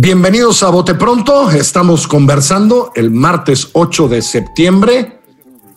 Bienvenidos 0.00 0.62
a 0.62 0.70
Bote 0.70 0.94
Pronto. 0.94 1.50
Estamos 1.50 2.06
conversando 2.06 2.92
el 2.94 3.10
martes 3.10 3.70
8 3.72 4.06
de 4.06 4.22
septiembre. 4.22 5.18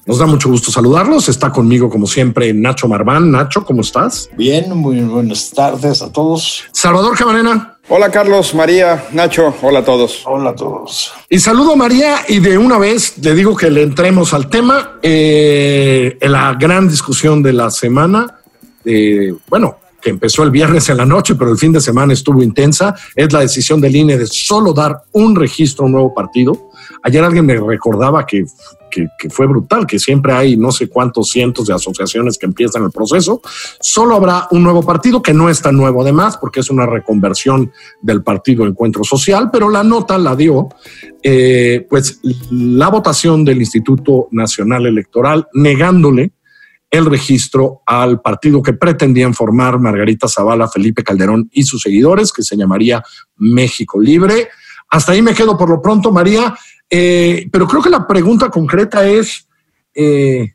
Nos 0.05 0.19
da 0.19 0.27
mucho 0.27 0.47
gusto 0.47 0.69
saludarlos. 0.69 1.27
Está 1.27 1.51
conmigo, 1.51 1.89
como 1.89 2.05
siempre, 2.05 2.53
Nacho 2.53 2.87
Marván. 2.87 3.31
Nacho, 3.31 3.65
¿cómo 3.65 3.81
estás? 3.81 4.29
Bien, 4.37 4.77
muy 4.77 5.01
buenas 5.01 5.49
tardes 5.49 6.03
a 6.03 6.11
todos. 6.11 6.65
Salvador 6.71 7.17
Camarena. 7.17 7.79
Hola 7.89 8.11
Carlos, 8.11 8.53
María, 8.53 9.07
Nacho, 9.11 9.55
hola 9.63 9.79
a 9.79 9.83
todos. 9.83 10.21
Hola 10.25 10.51
a 10.51 10.55
todos. 10.55 11.11
Y 11.27 11.39
saludo 11.39 11.73
a 11.73 11.75
María 11.75 12.17
y 12.27 12.37
de 12.37 12.59
una 12.59 12.77
vez 12.77 13.17
le 13.17 13.33
digo 13.33 13.57
que 13.57 13.71
le 13.71 13.81
entremos 13.81 14.35
al 14.35 14.51
tema, 14.51 14.99
eh, 15.01 16.19
en 16.21 16.31
la 16.31 16.53
gran 16.53 16.87
discusión 16.87 17.41
de 17.41 17.53
la 17.53 17.71
semana. 17.71 18.37
Eh, 18.85 19.33
bueno, 19.49 19.77
que 20.01 20.09
empezó 20.09 20.43
el 20.43 20.51
viernes 20.51 20.89
en 20.89 20.97
la 20.97 21.05
noche, 21.05 21.35
pero 21.35 21.51
el 21.51 21.57
fin 21.57 21.71
de 21.71 21.81
semana 21.81 22.13
estuvo 22.13 22.41
intensa, 22.41 22.95
es 23.15 23.31
la 23.31 23.41
decisión 23.41 23.79
del 23.79 23.95
INE 23.95 24.17
de 24.17 24.27
solo 24.27 24.73
dar 24.73 25.03
un 25.11 25.35
registro 25.35 25.83
a 25.83 25.85
un 25.85 25.93
nuevo 25.93 26.13
partido. 26.13 26.69
Ayer 27.03 27.23
alguien 27.23 27.45
me 27.45 27.55
recordaba 27.55 28.25
que, 28.25 28.45
que, 28.91 29.29
fue 29.29 29.47
brutal, 29.47 29.87
que 29.87 29.99
siempre 29.99 30.33
hay 30.33 30.57
no 30.57 30.71
sé 30.71 30.89
cuántos 30.89 31.29
cientos 31.29 31.67
de 31.67 31.73
asociaciones 31.73 32.37
que 32.37 32.45
empiezan 32.45 32.83
el 32.83 32.91
proceso. 32.91 33.41
Solo 33.79 34.15
habrá 34.15 34.47
un 34.51 34.63
nuevo 34.63 34.83
partido, 34.83 35.21
que 35.21 35.33
no 35.33 35.49
es 35.49 35.61
tan 35.61 35.77
nuevo 35.77 36.01
además, 36.01 36.37
porque 36.37 36.59
es 36.59 36.69
una 36.69 36.85
reconversión 36.85 37.71
del 38.01 38.23
partido 38.23 38.65
Encuentro 38.65 39.03
Social, 39.03 39.49
pero 39.51 39.69
la 39.69 39.83
nota 39.83 40.17
la 40.17 40.35
dio 40.35 40.69
eh, 41.23 41.85
pues 41.89 42.19
la 42.49 42.89
votación 42.89 43.45
del 43.45 43.59
Instituto 43.59 44.27
Nacional 44.31 44.85
Electoral 44.85 45.47
negándole 45.53 46.31
el 46.91 47.05
registro 47.05 47.81
al 47.85 48.21
partido 48.21 48.61
que 48.61 48.73
pretendían 48.73 49.33
formar 49.33 49.79
Margarita 49.79 50.27
Zavala, 50.27 50.67
Felipe 50.67 51.03
Calderón 51.03 51.49
y 51.53 51.63
sus 51.63 51.81
seguidores, 51.81 52.33
que 52.33 52.43
se 52.43 52.57
llamaría 52.57 53.01
México 53.37 53.99
Libre. 53.99 54.49
Hasta 54.89 55.13
ahí 55.13 55.21
me 55.21 55.33
quedo 55.33 55.57
por 55.57 55.69
lo 55.69 55.81
pronto, 55.81 56.11
María, 56.11 56.53
eh, 56.89 57.47
pero 57.49 57.65
creo 57.65 57.81
que 57.81 57.89
la 57.89 58.05
pregunta 58.05 58.49
concreta 58.49 59.07
es, 59.07 59.47
eh, 59.95 60.53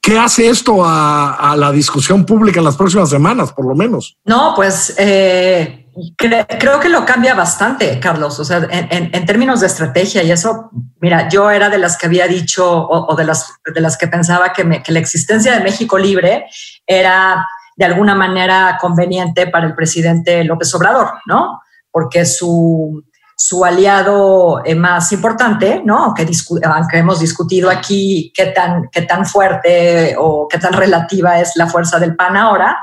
¿qué 0.00 0.18
hace 0.18 0.48
esto 0.48 0.78
a, 0.82 1.54
la 1.58 1.70
discusión 1.70 2.24
pública 2.24 2.60
en 2.60 2.64
las 2.64 2.76
próximas 2.76 3.10
semanas, 3.10 3.52
por 3.52 3.66
lo 3.66 3.74
menos? 3.74 4.16
No, 4.24 4.54
pues 4.56 4.94
eh, 4.96 5.86
cre 6.16 6.46
creo 6.58 6.80
que 6.80 6.88
lo 6.88 7.04
cambia 7.04 7.34
bastante, 7.34 7.98
Carlos. 8.00 8.38
O 8.38 8.44
sea, 8.44 8.58
en, 8.70 8.88
en, 8.90 9.10
en, 9.12 9.26
términos 9.26 9.60
de 9.60 9.66
estrategia 9.66 10.22
y 10.22 10.30
eso, 10.30 10.70
mira, 11.00 11.28
yo 11.28 11.50
era 11.50 11.68
de 11.68 11.78
las 11.78 11.96
que 11.96 12.06
había 12.06 12.26
dicho 12.26 12.70
o, 12.70 13.12
o 13.12 13.16
de, 13.16 13.24
las, 13.24 13.52
de 13.74 13.80
las 13.80 13.96
que 13.96 14.08
pensaba 14.08 14.52
que, 14.52 14.64
me, 14.64 14.82
que 14.82 14.92
la 14.92 14.98
existencia 14.98 15.52
de 15.52 15.64
México 15.64 15.98
Libre 15.98 16.46
era 16.86 17.46
de 17.76 17.84
alguna 17.84 18.14
manera 18.14 18.76
conveniente 18.80 19.46
para 19.46 19.66
el 19.66 19.74
presidente 19.74 20.42
López 20.44 20.74
Obrador, 20.74 21.12
¿no? 21.26 21.60
Porque 21.90 22.26
su, 22.26 23.04
su 23.36 23.64
aliado 23.64 24.62
eh, 24.64 24.74
más 24.74 25.12
importante, 25.12 25.80
¿no? 25.84 26.06
Aunque, 26.06 26.28
aunque, 26.64 26.98
hemos 26.98 27.20
discutido 27.20 27.70
aquí 27.70 28.32
qué 28.34 28.46
tan, 28.46 28.88
qué 28.90 29.02
tan 29.02 29.24
fuerte 29.24 30.16
o 30.18 30.48
qué 30.48 30.58
tan 30.58 30.72
relativa 30.72 31.38
es 31.40 31.52
la 31.54 31.68
fuerza 31.68 32.00
del 32.00 32.16
PAN 32.16 32.36
ahora, 32.36 32.76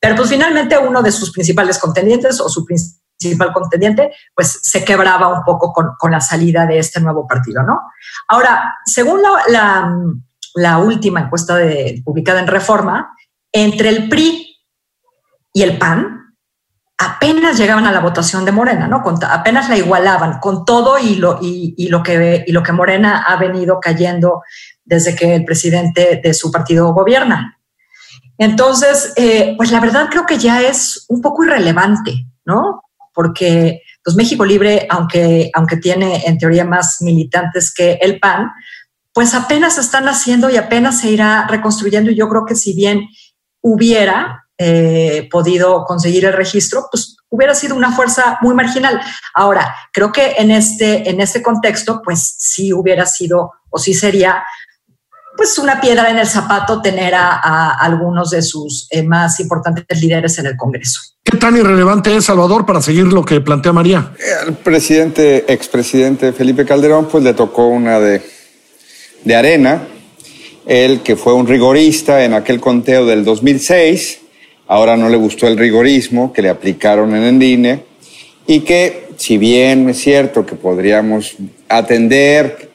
pero 0.00 0.16
pues 0.16 0.30
finalmente 0.30 0.78
uno 0.78 1.02
de 1.02 1.12
sus 1.12 1.30
principales 1.30 1.78
contendientes 1.78 2.40
o 2.40 2.48
su 2.48 2.64
principal 2.64 3.52
contendiente, 3.52 4.12
pues 4.34 4.58
se 4.62 4.84
quebraba 4.84 5.28
un 5.28 5.44
poco 5.44 5.72
con, 5.72 6.10
la 6.10 6.20
salida 6.20 6.66
de 6.66 6.78
este 6.78 7.00
nuevo 7.00 7.26
partido, 7.26 7.62
¿no? 7.62 7.80
Ahora, 8.28 8.78
según 8.84 9.20
la 10.54 10.78
última 10.78 11.20
encuesta 11.20 11.56
de, 11.56 12.02
publicada 12.04 12.40
en 12.40 12.46
Reforma, 12.46 13.14
entre 13.52 13.90
el 13.90 14.08
PRI 14.08 14.56
y 15.52 15.62
el 15.62 15.76
PAN, 15.76 16.20
apenas 17.00 17.56
llegaban 17.56 17.86
a 17.86 17.92
la 17.92 18.00
votación 18.00 18.44
de 18.44 18.52
Morena, 18.52 18.86
¿no? 18.86 19.02
Con, 19.02 19.22
apenas 19.24 19.68
la 19.68 19.76
igualaban 19.76 20.38
con 20.38 20.64
todo 20.64 20.98
y 20.98 21.16
lo, 21.16 21.38
y, 21.40 21.74
y, 21.76 21.88
lo 21.88 22.02
que, 22.02 22.44
y 22.46 22.52
lo 22.52 22.62
que 22.62 22.72
Morena 22.72 23.24
ha 23.26 23.36
venido 23.36 23.80
cayendo 23.80 24.42
desde 24.84 25.14
que 25.14 25.34
el 25.34 25.44
presidente 25.44 26.20
de 26.22 26.34
su 26.34 26.50
partido 26.50 26.92
gobierna. 26.92 27.59
Entonces, 28.40 29.12
eh, 29.16 29.52
pues 29.58 29.70
la 29.70 29.80
verdad 29.80 30.08
creo 30.10 30.24
que 30.24 30.38
ya 30.38 30.62
es 30.62 31.04
un 31.08 31.20
poco 31.20 31.44
irrelevante, 31.44 32.24
¿no? 32.46 32.84
Porque 33.12 33.82
pues 34.02 34.16
México 34.16 34.46
Libre, 34.46 34.86
aunque, 34.88 35.50
aunque 35.52 35.76
tiene 35.76 36.24
en 36.24 36.38
teoría 36.38 36.64
más 36.64 37.02
militantes 37.02 37.70
que 37.70 37.98
el 38.00 38.18
PAN, 38.18 38.50
pues 39.12 39.34
apenas 39.34 39.76
están 39.76 40.08
haciendo 40.08 40.48
y 40.48 40.56
apenas 40.56 41.00
se 41.00 41.10
irá 41.10 41.46
reconstruyendo. 41.50 42.10
Y 42.10 42.16
yo 42.16 42.30
creo 42.30 42.46
que 42.46 42.54
si 42.54 42.72
bien 42.72 43.06
hubiera 43.60 44.46
eh, 44.56 45.28
podido 45.30 45.84
conseguir 45.84 46.24
el 46.24 46.32
registro, 46.32 46.86
pues 46.90 47.18
hubiera 47.28 47.54
sido 47.54 47.76
una 47.76 47.92
fuerza 47.92 48.38
muy 48.40 48.54
marginal. 48.54 49.02
Ahora, 49.34 49.74
creo 49.92 50.12
que 50.12 50.36
en 50.38 50.50
este, 50.50 51.10
en 51.10 51.20
este 51.20 51.42
contexto, 51.42 52.00
pues 52.02 52.36
sí 52.38 52.72
hubiera 52.72 53.04
sido 53.04 53.52
o 53.68 53.78
sí 53.78 53.92
sería 53.92 54.44
pues 55.36 55.58
una 55.58 55.80
piedra 55.80 56.10
en 56.10 56.18
el 56.18 56.26
zapato 56.26 56.82
tener 56.82 57.14
a, 57.14 57.40
a 57.42 57.70
algunos 57.84 58.30
de 58.30 58.42
sus 58.42 58.86
eh, 58.90 59.02
más 59.02 59.40
importantes 59.40 60.00
líderes 60.00 60.38
en 60.38 60.46
el 60.46 60.56
Congreso. 60.56 61.00
¿Qué 61.22 61.36
tan 61.36 61.56
irrelevante 61.56 62.16
es 62.16 62.24
Salvador 62.24 62.66
para 62.66 62.80
seguir 62.82 63.04
lo 63.04 63.24
que 63.24 63.40
plantea 63.40 63.72
María? 63.72 64.12
El 64.46 64.54
presidente, 64.54 65.52
expresidente 65.52 66.32
Felipe 66.32 66.64
Calderón, 66.64 67.08
pues 67.08 67.22
le 67.22 67.34
tocó 67.34 67.68
una 67.68 68.00
de, 68.00 68.22
de 69.24 69.36
arena. 69.36 69.82
Él, 70.66 71.00
que 71.02 71.16
fue 71.16 71.32
un 71.34 71.46
rigorista 71.46 72.24
en 72.24 72.34
aquel 72.34 72.60
conteo 72.60 73.06
del 73.06 73.24
2006, 73.24 74.20
ahora 74.66 74.96
no 74.96 75.08
le 75.08 75.16
gustó 75.16 75.46
el 75.46 75.56
rigorismo 75.56 76.32
que 76.32 76.42
le 76.42 76.48
aplicaron 76.48 77.14
en 77.14 77.22
el 77.22 77.42
INE 77.42 77.84
y 78.46 78.60
que, 78.60 79.08
si 79.16 79.38
bien 79.38 79.88
es 79.88 79.98
cierto 79.98 80.44
que 80.44 80.56
podríamos 80.56 81.36
atender 81.68 82.69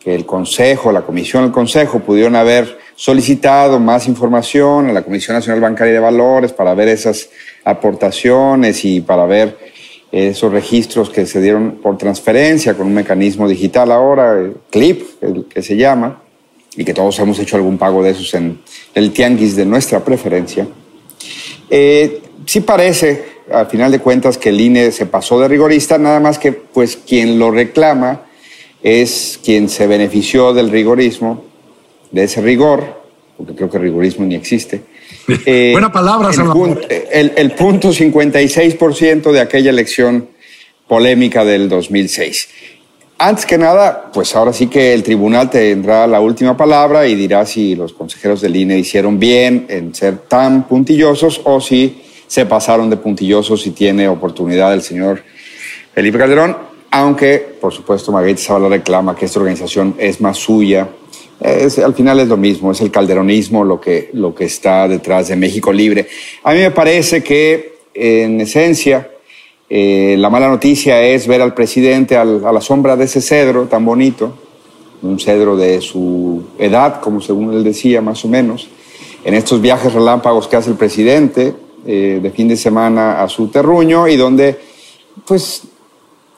que 0.00 0.14
el 0.14 0.24
Consejo, 0.24 0.90
la 0.90 1.02
Comisión 1.02 1.42
del 1.44 1.52
Consejo 1.52 2.00
pudieron 2.00 2.34
haber 2.34 2.78
solicitado 2.96 3.78
más 3.78 4.08
información 4.08 4.88
a 4.88 4.92
la 4.92 5.02
Comisión 5.02 5.36
Nacional 5.36 5.60
Bancaria 5.60 5.92
de 5.92 6.00
Valores 6.00 6.52
para 6.52 6.74
ver 6.74 6.88
esas 6.88 7.28
aportaciones 7.64 8.84
y 8.84 9.02
para 9.02 9.26
ver 9.26 9.56
esos 10.10 10.50
registros 10.50 11.10
que 11.10 11.26
se 11.26 11.40
dieron 11.40 11.78
por 11.82 11.96
transferencia 11.98 12.74
con 12.74 12.86
un 12.86 12.94
mecanismo 12.94 13.46
digital 13.46 13.92
ahora, 13.92 14.32
el 14.32 14.56
CLIP, 14.70 15.22
el 15.22 15.44
que 15.44 15.62
se 15.62 15.76
llama, 15.76 16.22
y 16.76 16.84
que 16.84 16.94
todos 16.94 17.18
hemos 17.18 17.38
hecho 17.38 17.56
algún 17.56 17.78
pago 17.78 18.02
de 18.02 18.10
esos 18.10 18.32
en 18.34 18.60
el 18.94 19.12
tianguis 19.12 19.54
de 19.54 19.66
nuestra 19.66 20.00
preferencia. 20.04 20.66
Eh, 21.68 22.22
sí 22.46 22.60
parece, 22.60 23.24
al 23.52 23.66
final 23.66 23.92
de 23.92 24.00
cuentas, 24.00 24.38
que 24.38 24.48
el 24.48 24.60
INE 24.60 24.90
se 24.90 25.06
pasó 25.06 25.38
de 25.40 25.48
rigorista, 25.48 25.98
nada 25.98 26.20
más 26.20 26.38
que 26.38 26.52
pues 26.52 26.96
quien 26.96 27.38
lo 27.38 27.50
reclama 27.50 28.22
es 28.82 29.38
quien 29.44 29.68
se 29.68 29.86
benefició 29.86 30.52
del 30.52 30.70
rigorismo, 30.70 31.44
de 32.10 32.24
ese 32.24 32.40
rigor, 32.40 33.00
porque 33.36 33.54
creo 33.54 33.70
que 33.70 33.78
rigorismo 33.78 34.26
ni 34.26 34.34
existe. 34.34 34.82
Eh, 35.46 35.70
Buena 35.72 35.92
palabra, 35.92 36.30
el, 36.30 36.50
punto, 36.50 36.80
el, 36.88 37.32
el 37.36 37.50
punto 37.52 37.90
56% 37.90 39.30
de 39.30 39.40
aquella 39.40 39.70
elección 39.70 40.28
polémica 40.88 41.44
del 41.44 41.68
2006. 41.68 42.48
Antes 43.22 43.44
que 43.44 43.58
nada, 43.58 44.10
pues 44.12 44.34
ahora 44.34 44.52
sí 44.52 44.66
que 44.68 44.94
el 44.94 45.02
tribunal 45.02 45.50
tendrá 45.50 46.06
la 46.06 46.20
última 46.20 46.56
palabra 46.56 47.06
y 47.06 47.14
dirá 47.14 47.44
si 47.44 47.76
los 47.76 47.92
consejeros 47.92 48.40
del 48.40 48.56
INE 48.56 48.78
hicieron 48.78 49.18
bien 49.18 49.66
en 49.68 49.94
ser 49.94 50.18
tan 50.18 50.66
puntillosos 50.66 51.40
o 51.44 51.60
si 51.60 52.00
se 52.26 52.46
pasaron 52.46 52.88
de 52.88 52.96
puntillosos 52.96 53.66
y 53.66 53.72
tiene 53.72 54.08
oportunidad 54.08 54.72
el 54.72 54.82
señor 54.82 55.22
Felipe 55.92 56.16
Calderón, 56.16 56.56
aunque 56.90 57.38
por 57.60 57.72
supuesto 57.72 58.12
Margarita 58.12 58.40
Zavala 58.40 58.68
reclama 58.68 59.14
que 59.14 59.26
esta 59.26 59.38
organización 59.38 59.94
es 59.98 60.20
más 60.20 60.38
suya. 60.38 60.88
Al 61.42 61.94
final 61.94 62.20
es 62.20 62.28
lo 62.28 62.36
mismo, 62.36 62.70
es 62.70 62.80
el 62.82 62.90
calderonismo 62.90 63.64
lo 63.64 63.80
que, 63.80 64.10
lo 64.12 64.34
que 64.34 64.44
está 64.44 64.86
detrás 64.86 65.28
de 65.28 65.36
México 65.36 65.72
Libre. 65.72 66.06
A 66.42 66.52
mí 66.52 66.58
me 66.58 66.70
parece 66.70 67.22
que 67.22 67.78
en 67.94 68.40
esencia 68.40 69.10
eh, 69.72 70.16
la 70.18 70.28
mala 70.28 70.48
noticia 70.48 71.00
es 71.02 71.26
ver 71.28 71.40
al 71.40 71.54
presidente 71.54 72.16
a 72.16 72.24
la 72.24 72.60
sombra 72.60 72.96
de 72.96 73.04
ese 73.04 73.20
cedro 73.20 73.66
tan 73.66 73.84
bonito, 73.84 74.34
un 75.02 75.18
cedro 75.18 75.56
de 75.56 75.80
su 75.80 76.42
edad, 76.58 77.00
como 77.00 77.20
según 77.20 77.54
él 77.54 77.62
decía, 77.62 78.02
más 78.02 78.24
o 78.24 78.28
menos, 78.28 78.68
en 79.24 79.34
estos 79.34 79.60
viajes 79.60 79.92
relámpagos 79.92 80.48
que 80.48 80.56
hace 80.56 80.70
el 80.70 80.76
presidente 80.76 81.54
eh, 81.86 82.18
de 82.22 82.30
fin 82.30 82.48
de 82.48 82.56
semana 82.56 83.22
a 83.22 83.28
su 83.28 83.48
terruño 83.48 84.08
y 84.08 84.16
donde, 84.16 84.58
pues, 85.24 85.62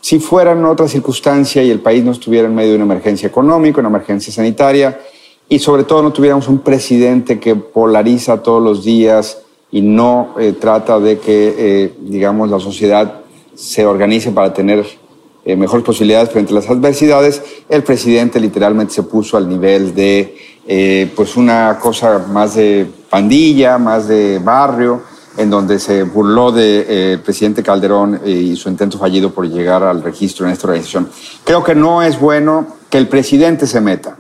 si 0.02 0.19
fuera 0.19 0.50
en 0.50 0.64
otra 0.64 0.88
circunstancia 0.88 1.62
y 1.62 1.70
el 1.70 1.78
país 1.78 2.04
no 2.04 2.10
estuviera 2.10 2.49
en 2.49 2.54
medio 2.56 2.70
de 2.70 2.76
una 2.76 2.87
emergencia 2.87 3.28
económica, 3.28 3.78
una 3.78 3.88
emergencia 3.88 4.32
sanitaria, 4.32 5.00
y 5.49 5.60
sobre 5.60 5.84
todo 5.84 6.02
no 6.02 6.12
tuviéramos 6.12 6.49
un 6.49 6.58
presidente 6.58 7.38
que 7.38 7.54
polariza 7.54 8.43
todos 8.43 8.60
los 8.60 8.82
días 8.82 9.43
y 9.70 9.81
no 9.81 10.34
eh, 10.40 10.54
trata 10.60 10.99
de 10.99 11.19
que, 11.20 11.54
eh, 11.56 11.94
digamos, 12.00 12.50
la 12.50 12.58
sociedad 12.58 13.20
se 13.54 13.87
organice 13.87 14.32
para 14.32 14.52
tener 14.52 14.84
eh, 15.44 15.54
mejores 15.54 15.84
posibilidades 15.84 16.31
frente 16.31 16.50
a 16.50 16.56
las 16.56 16.69
adversidades, 16.69 17.40
el 17.69 17.84
presidente 17.84 18.40
literalmente 18.40 18.94
se 18.94 19.04
puso 19.04 19.37
al 19.37 19.49
nivel 19.49 19.94
de 19.94 20.37
pues 21.14 21.37
una 21.37 21.78
cosa 21.81 22.26
más 22.28 22.54
de 22.54 22.87
pandilla, 23.10 23.78
más 23.78 24.06
de 24.06 24.38
barrio, 24.38 25.02
en 25.37 25.50
donde 25.50 25.79
se 25.79 26.02
burló 26.02 26.52
del 26.52 27.20
presidente 27.20 27.62
Calderón 27.62 28.20
y 28.25 28.56
su 28.56 28.69
intento 28.69 28.99
fallido 28.99 29.31
por 29.31 29.49
llegar 29.49 29.82
al 29.82 30.02
registro 30.02 30.46
en 30.46 30.52
esta 30.52 30.67
organización. 30.67 31.08
Creo 31.44 31.64
que 31.64 31.75
no 31.75 32.02
es 32.02 32.19
bueno 32.20 32.67
que 32.90 32.99
el 32.99 33.08
presidente 33.08 33.67
se 33.67 33.81
meta. 33.81 34.17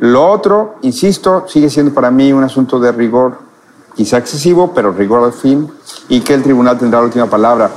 Lo 0.00 0.26
otro, 0.28 0.76
insisto, 0.82 1.44
sigue 1.46 1.68
siendo 1.68 1.92
para 1.92 2.10
mí 2.10 2.32
un 2.32 2.42
asunto 2.42 2.80
de 2.80 2.90
rigor, 2.90 3.38
quizá 3.94 4.16
excesivo, 4.16 4.72
pero 4.74 4.92
rigor 4.92 5.22
al 5.22 5.32
fin, 5.32 5.70
y 6.08 6.20
que 6.20 6.32
el 6.34 6.42
tribunal 6.42 6.78
tendrá 6.78 7.00
la 7.00 7.06
última 7.06 7.26
palabra. 7.26 7.70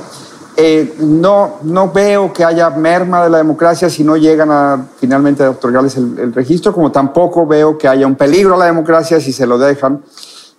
Eh, 0.56 0.94
no, 1.00 1.56
no 1.64 1.90
veo 1.90 2.32
que 2.32 2.44
haya 2.44 2.70
merma 2.70 3.24
de 3.24 3.30
la 3.30 3.38
democracia 3.38 3.90
si 3.90 4.04
no 4.04 4.16
llegan 4.16 4.52
a 4.52 4.86
finalmente 4.98 5.42
a 5.42 5.50
otorgarles 5.50 5.96
el, 5.96 6.32
registro, 6.32 6.72
como 6.72 6.92
tampoco 6.92 7.44
veo 7.44 7.76
que 7.76 7.88
haya 7.88 8.06
un 8.06 8.14
peligro 8.14 8.54
a 8.54 8.58
la 8.58 8.66
democracia 8.66 9.20
si 9.20 9.32
se 9.32 9.46
lo 9.46 9.58
dejan. 9.58 10.02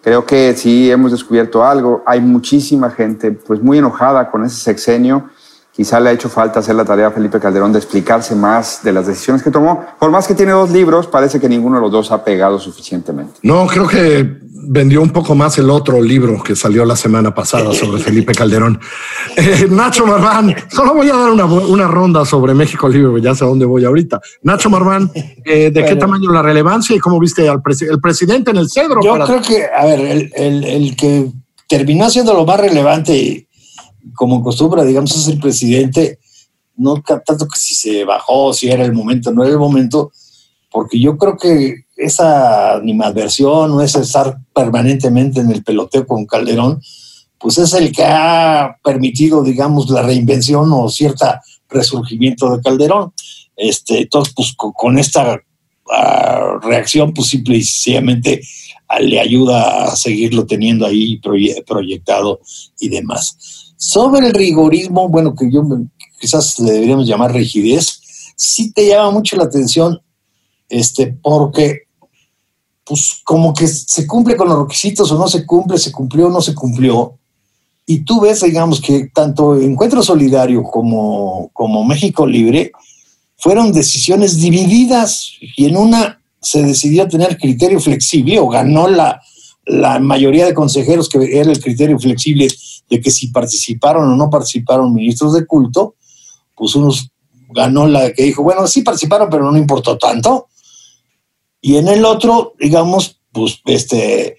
Creo 0.06 0.24
que 0.24 0.54
sí 0.56 0.92
hemos 0.92 1.14
descubierto 1.14 1.66
algo. 1.66 2.04
Hay 2.06 2.22
muchísima 2.22 2.92
gente 2.92 3.32
pues 3.32 3.60
muy 3.60 3.80
enojada 3.80 4.30
con 4.30 4.46
ese 4.46 4.58
sexenio 4.58 5.32
Quizá 5.76 6.00
le 6.00 6.10
ha 6.10 6.14
hecho 6.14 6.30
falta 6.30 6.62
hacer 6.62 6.74
la 6.74 6.86
tarea 6.86 7.08
a 7.08 7.12
Felipe 7.12 7.38
Calderón 7.38 7.74
de 7.74 7.80
explicarse 7.80 8.34
más 8.34 8.82
de 8.82 8.94
las 8.94 9.08
decisiones 9.08 9.44
que 9.44 9.52
tomó. 9.52 9.86
Por 10.00 10.10
más 10.10 10.26
que 10.26 10.34
tiene 10.34 10.54
dos 10.54 10.72
libros, 10.72 11.06
parece 11.06 11.38
que 11.38 11.50
ninguno 11.50 11.76
de 11.76 11.82
los 11.82 11.92
dos 11.92 12.12
ha 12.14 12.24
pegado 12.24 12.58
suficientemente. 12.60 13.34
No, 13.42 13.68
creo 13.68 13.86
que 13.86 14.38
vendió 14.68 15.02
un 15.02 15.10
poco 15.10 15.36
más 15.36 15.58
el 15.58 15.70
otro 15.70 16.02
libro 16.02 16.42
que 16.42 16.56
salió 16.56 16.86
la 16.86 16.96
semana 16.96 17.36
pasada 17.36 17.74
sobre 17.74 18.02
Felipe 18.04 18.34
Calderón. 18.34 18.80
Eh, 19.36 19.68
Nacho 19.70 20.06
Marván, 20.06 20.56
solo 20.72 20.94
voy 20.94 21.10
a 21.10 21.16
dar 21.16 21.32
una, 21.32 21.88
ronda 21.90 22.24
sobre 22.24 22.54
México 22.54 22.88
Libre, 22.88 23.22
ya 23.22 23.36
sé 23.36 23.44
a 23.44 23.48
dónde 23.48 23.66
voy 23.66 23.84
ahorita. 23.84 24.22
Nacho 24.44 24.70
Marván, 24.70 25.12
eh, 25.44 25.72
¿de 25.72 25.84
qué 25.84 25.98
tamaño 25.98 26.32
la 26.32 26.42
relevancia 26.42 26.96
y 26.96 27.00
cómo 27.00 27.20
viste 27.20 27.50
al 27.50 27.62
el 27.66 28.00
presidente 28.00 28.52
en 28.52 28.58
el 28.58 28.70
cedro? 28.70 29.02
Yo 29.04 29.20
creo 29.26 29.42
que, 29.42 29.66
a 29.66 29.86
ver, 29.86 30.00
el, 30.00 30.32
el, 30.38 30.64
el 30.64 30.96
que 30.96 31.32
terminó 31.68 32.10
siendo 32.10 32.34
lo 32.34 32.46
más 32.46 32.62
relevante 32.62 33.46
como 34.14 34.38
acostumbra, 34.38 34.84
digamos, 34.84 35.16
es 35.16 35.28
el 35.28 35.40
presidente, 35.40 36.20
no 36.76 37.02
tanto 37.02 37.48
que 37.48 37.60
si 37.60 37.74
se 37.74 38.04
bajó, 38.04 38.54
si 38.54 38.70
era 38.70 38.86
el 38.86 38.94
momento, 38.94 39.32
no 39.32 39.44
era 39.44 39.54
el 39.54 39.60
momento, 39.60 40.12
porque 40.72 41.00
yo 41.00 41.18
creo 41.18 41.38
que 41.38 41.86
esa 41.96 42.76
animadversión 42.76 43.72
o 43.72 43.82
ese 43.82 44.02
estar 44.02 44.38
permanentemente 44.54 45.40
en 45.40 45.52
el 45.52 45.64
peloteo 45.64 46.06
con 46.06 46.26
Calderón, 46.26 46.82
pues 47.38 47.58
es 47.58 47.74
el 47.74 47.92
que 47.92 48.04
ha 48.04 48.78
permitido, 48.84 49.44
digamos, 49.44 49.90
la 49.90 50.02
reinvención 50.02 50.70
o 50.74 50.90
cierta 50.90 51.42
resurgimiento 51.70 52.56
de 52.56 52.62
Calderón. 52.62 53.14
Este, 53.56 54.02
entonces, 54.02 54.34
pues 54.36 54.54
con, 54.56 54.98
esta 54.98 55.40
ah, 55.92 56.60
reacción, 56.62 57.14
pues 57.14 57.28
simple 57.30 57.58
y 57.58 57.64
sencillamente 57.64 58.42
ah, 58.88 59.00
le 59.00 59.20
ayuda 59.20 59.86
a 59.86 59.96
seguirlo 59.96 60.46
teniendo 60.46 60.86
ahí 60.86 61.20
proyectado 61.66 62.40
y 62.80 62.90
demás. 62.90 63.74
Sobre 63.78 64.28
el 64.28 64.34
rigorismo, 64.34 65.10
bueno, 65.10 65.36
que 65.36 65.52
yo 65.52 65.64
quizás 66.20 66.60
le 66.60 66.72
deberíamos 66.72 67.08
llamar 67.08 67.34
rigidez, 67.34 68.02
sí 68.36 68.72
te 68.72 68.88
llama 68.88 69.12
mucho 69.12 69.36
la 69.38 69.44
atención, 69.44 70.02
este, 70.70 71.08
porque 71.08 71.86
pues 72.86 73.22
como 73.24 73.54
que 73.54 73.68
se 73.68 74.06
cumple 74.06 74.38
con 74.38 74.48
los 74.48 74.60
requisitos 74.60 75.12
o 75.12 75.18
no 75.18 75.28
se 75.28 75.46
cumple, 75.46 75.78
se 75.78 75.92
cumplió 75.92 76.28
o 76.28 76.32
no 76.32 76.42
se 76.42 76.54
cumplió. 76.54 77.18
Y 77.88 78.04
tú 78.04 78.22
ves, 78.22 78.42
digamos, 78.42 78.80
que 78.80 79.10
tanto 79.14 79.60
Encuentro 79.60 80.02
Solidario 80.04 80.64
como, 80.64 81.50
como 81.54 81.84
México 81.84 82.26
Libre 82.26 82.72
fueron 83.46 83.72
decisiones 83.72 84.42
divididas 84.42 85.34
y 85.40 85.66
en 85.66 85.78
una 85.78 86.20
se 86.42 86.64
decidió 86.64 87.08
tener 87.08 87.38
criterio 87.38 87.80
flexible 87.80 88.40
o 88.40 88.48
ganó 88.48 88.88
la, 88.88 89.22
la 89.68 90.00
mayoría 90.00 90.48
de 90.48 90.56
consejeros 90.56 91.08
que 91.08 91.20
era 91.40 91.52
el 91.52 91.62
criterio 91.62 92.00
flexible 92.00 92.48
de 92.90 93.00
que 93.00 93.12
si 93.12 93.28
participaron 93.28 94.12
o 94.12 94.16
no 94.16 94.32
participaron 94.32 94.92
ministros 94.92 95.34
de 95.34 95.46
culto, 95.46 95.94
pues 96.56 96.74
unos 96.74 97.12
ganó 97.50 97.86
la 97.86 98.12
que 98.14 98.24
dijo, 98.24 98.42
bueno, 98.42 98.66
sí 98.66 98.82
participaron, 98.82 99.30
pero 99.30 99.52
no 99.52 99.58
importó 99.60 99.96
tanto. 100.00 100.48
Y 101.62 101.76
en 101.76 101.88
el 101.88 102.04
otro, 102.04 102.56
digamos, 102.60 103.22
pues 103.32 103.62
este, 103.66 104.38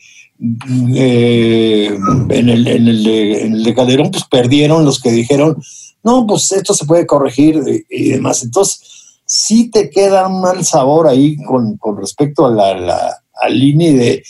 eh, 0.97 1.97
en, 2.31 2.49
el, 2.49 2.67
en, 2.67 2.89
el 2.89 3.07
en, 3.07 3.53
el 3.55 3.63
de, 3.63 3.73
Calderón, 3.73 4.11
pues 4.11 4.25
perdieron 4.29 4.85
los 4.85 5.01
que 5.01 5.13
dijeron, 5.13 5.63
no, 6.07 6.25
pues 6.25 6.53
esto 6.53 6.73
se 6.73 6.87
puede 6.87 7.05
corregir 7.05 7.61
y, 7.91 8.11
demás. 8.11 8.45
Entonces, 8.45 9.19
sí 9.25 9.71
te 9.73 9.91
queda 9.91 10.29
un 10.29 10.41
mal 10.41 10.65
sabor 10.65 11.09
ahí 11.09 11.37
con, 11.43 11.77
respecto 11.99 12.47
a 12.47 12.51
la, 12.51 12.79
la 12.79 13.23
al 13.43 13.59
línea 13.59 13.93
de 13.93 14.23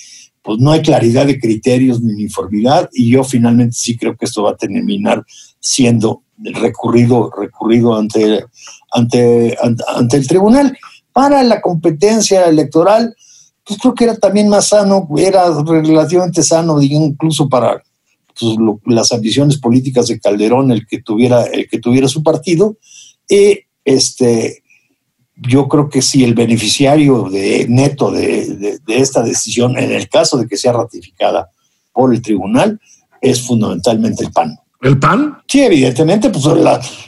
pues 0.42 0.58
no 0.58 0.72
hay 0.72 0.80
claridad 0.80 1.26
de 1.26 1.38
criterios 1.38 2.00
ni 2.00 2.14
uniformidad 2.14 2.88
y 2.92 3.10
yo 3.10 3.24
finalmente 3.24 3.76
sí 3.76 3.96
creo 3.98 4.16
que 4.16 4.24
esto 4.24 4.44
va 4.44 4.52
a 4.52 4.56
terminar 4.56 5.22
siendo 5.60 6.22
recurrido, 6.38 7.30
recurrido 7.36 7.94
ante, 7.94 8.44
ante, 8.92 9.58
ante 9.60 10.16
el 10.16 10.26
tribunal. 10.26 10.78
Para 11.12 11.42
la 11.42 11.60
competencia 11.60 12.46
electoral, 12.46 13.14
pues 13.66 13.78
creo 13.80 13.94
que 13.94 14.04
era 14.04 14.16
también 14.16 14.48
más 14.48 14.68
sano, 14.68 15.08
era 15.18 15.50
relativamente 15.62 16.42
sano, 16.42 16.80
incluso 16.80 17.48
para 17.48 17.82
pues, 18.38 18.56
las 18.86 19.12
ambiciones 19.12 19.58
políticas 19.58 20.08
de 20.08 20.20
Calderón, 20.20 20.70
el 20.70 20.86
que 20.86 21.02
tuviera, 21.02 21.44
el 21.44 21.68
que 21.68 21.78
tuviera 21.78 22.08
su 22.08 22.22
partido. 22.22 22.76
Y 23.28 23.60
este, 23.84 24.62
yo 25.36 25.68
creo 25.68 25.88
que 25.88 26.02
si 26.02 26.24
el 26.24 26.34
beneficiario 26.34 27.28
de, 27.30 27.66
neto 27.68 28.10
de, 28.10 28.78
esta 28.88 29.22
decisión, 29.22 29.78
en 29.78 29.92
el 29.92 30.08
caso 30.08 30.38
de 30.38 30.46
que 30.46 30.56
sea 30.56 30.72
ratificada 30.72 31.50
por 31.92 32.12
el 32.12 32.22
tribunal, 32.22 32.80
es 33.20 33.42
fundamentalmente 33.42 34.24
el 34.24 34.32
PAN. 34.32 34.58
¿El 34.82 34.98
PAN? 34.98 35.38
Sí, 35.48 35.62
evidentemente, 35.62 36.30
pues 36.30 36.44